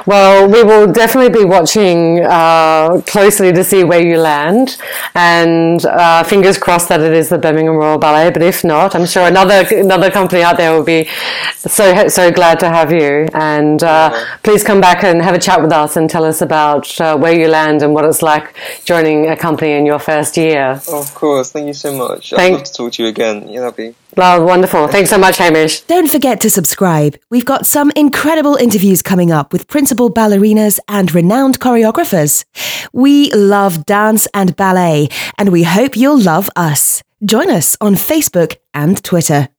Well, 0.07 0.49
we 0.49 0.63
will 0.63 0.87
definitely 0.87 1.37
be 1.37 1.43
watching 1.43 2.23
uh, 2.23 3.01
closely 3.05 3.51
to 3.51 3.61
see 3.61 3.83
where 3.83 4.01
you 4.01 4.17
land, 4.17 4.77
and 5.13 5.85
uh, 5.85 6.23
fingers 6.23 6.57
crossed 6.57 6.87
that 6.87 7.01
it 7.01 7.11
is 7.11 7.27
the 7.27 7.37
Birmingham 7.37 7.75
Royal 7.75 7.97
Ballet. 7.97 8.31
But 8.31 8.41
if 8.41 8.63
not, 8.63 8.95
I'm 8.95 9.05
sure 9.05 9.27
another 9.27 9.67
another 9.75 10.09
company 10.09 10.43
out 10.43 10.55
there 10.55 10.71
will 10.71 10.85
be 10.85 11.09
so 11.57 12.07
so 12.07 12.31
glad 12.31 12.57
to 12.61 12.69
have 12.69 12.93
you. 12.93 13.27
And 13.33 13.83
uh, 13.83 14.25
please 14.43 14.63
come 14.63 14.79
back 14.79 15.03
and 15.03 15.21
have 15.21 15.35
a 15.35 15.39
chat 15.39 15.61
with 15.61 15.73
us 15.73 15.97
and 15.97 16.09
tell 16.09 16.23
us 16.23 16.41
about 16.41 16.99
uh, 17.01 17.17
where 17.17 17.37
you 17.37 17.49
land 17.49 17.83
and 17.83 17.93
what 17.93 18.05
it's 18.05 18.21
like 18.21 18.55
joining 18.85 19.27
a 19.27 19.35
company 19.35 19.73
in 19.73 19.85
your 19.85 19.99
first 19.99 20.37
year. 20.37 20.79
Of 20.87 21.13
course, 21.15 21.51
thank 21.51 21.67
you 21.67 21.73
so 21.73 21.91
much. 21.93 22.31
I'd 22.31 22.53
love 22.53 22.63
to 22.63 22.71
talk 22.73 22.93
to 22.93 23.03
you 23.03 23.09
again. 23.09 23.49
Yeah, 23.49 23.59
that'd 23.59 23.75
be 23.75 23.93
well, 24.17 24.43
wonderful. 24.45 24.87
Thanks 24.87 25.09
so 25.09 25.17
much, 25.17 25.37
Hamish. 25.37 25.81
Don't 25.81 26.09
forget 26.09 26.41
to 26.41 26.49
subscribe. 26.49 27.17
We've 27.29 27.45
got 27.45 27.65
some 27.65 27.91
incredible 27.95 28.55
interviews 28.55 29.01
coming 29.01 29.31
up 29.31 29.53
with 29.53 29.67
principal 29.67 30.11
ballerinas 30.11 30.79
and 30.87 31.13
renowned 31.13 31.59
choreographers. 31.59 32.43
We 32.91 33.31
love 33.33 33.85
dance 33.85 34.27
and 34.33 34.55
ballet, 34.55 35.09
and 35.37 35.49
we 35.49 35.63
hope 35.63 35.95
you'll 35.95 36.19
love 36.19 36.49
us. 36.55 37.01
Join 37.23 37.49
us 37.49 37.77
on 37.79 37.95
Facebook 37.95 38.57
and 38.73 39.01
Twitter. 39.03 39.49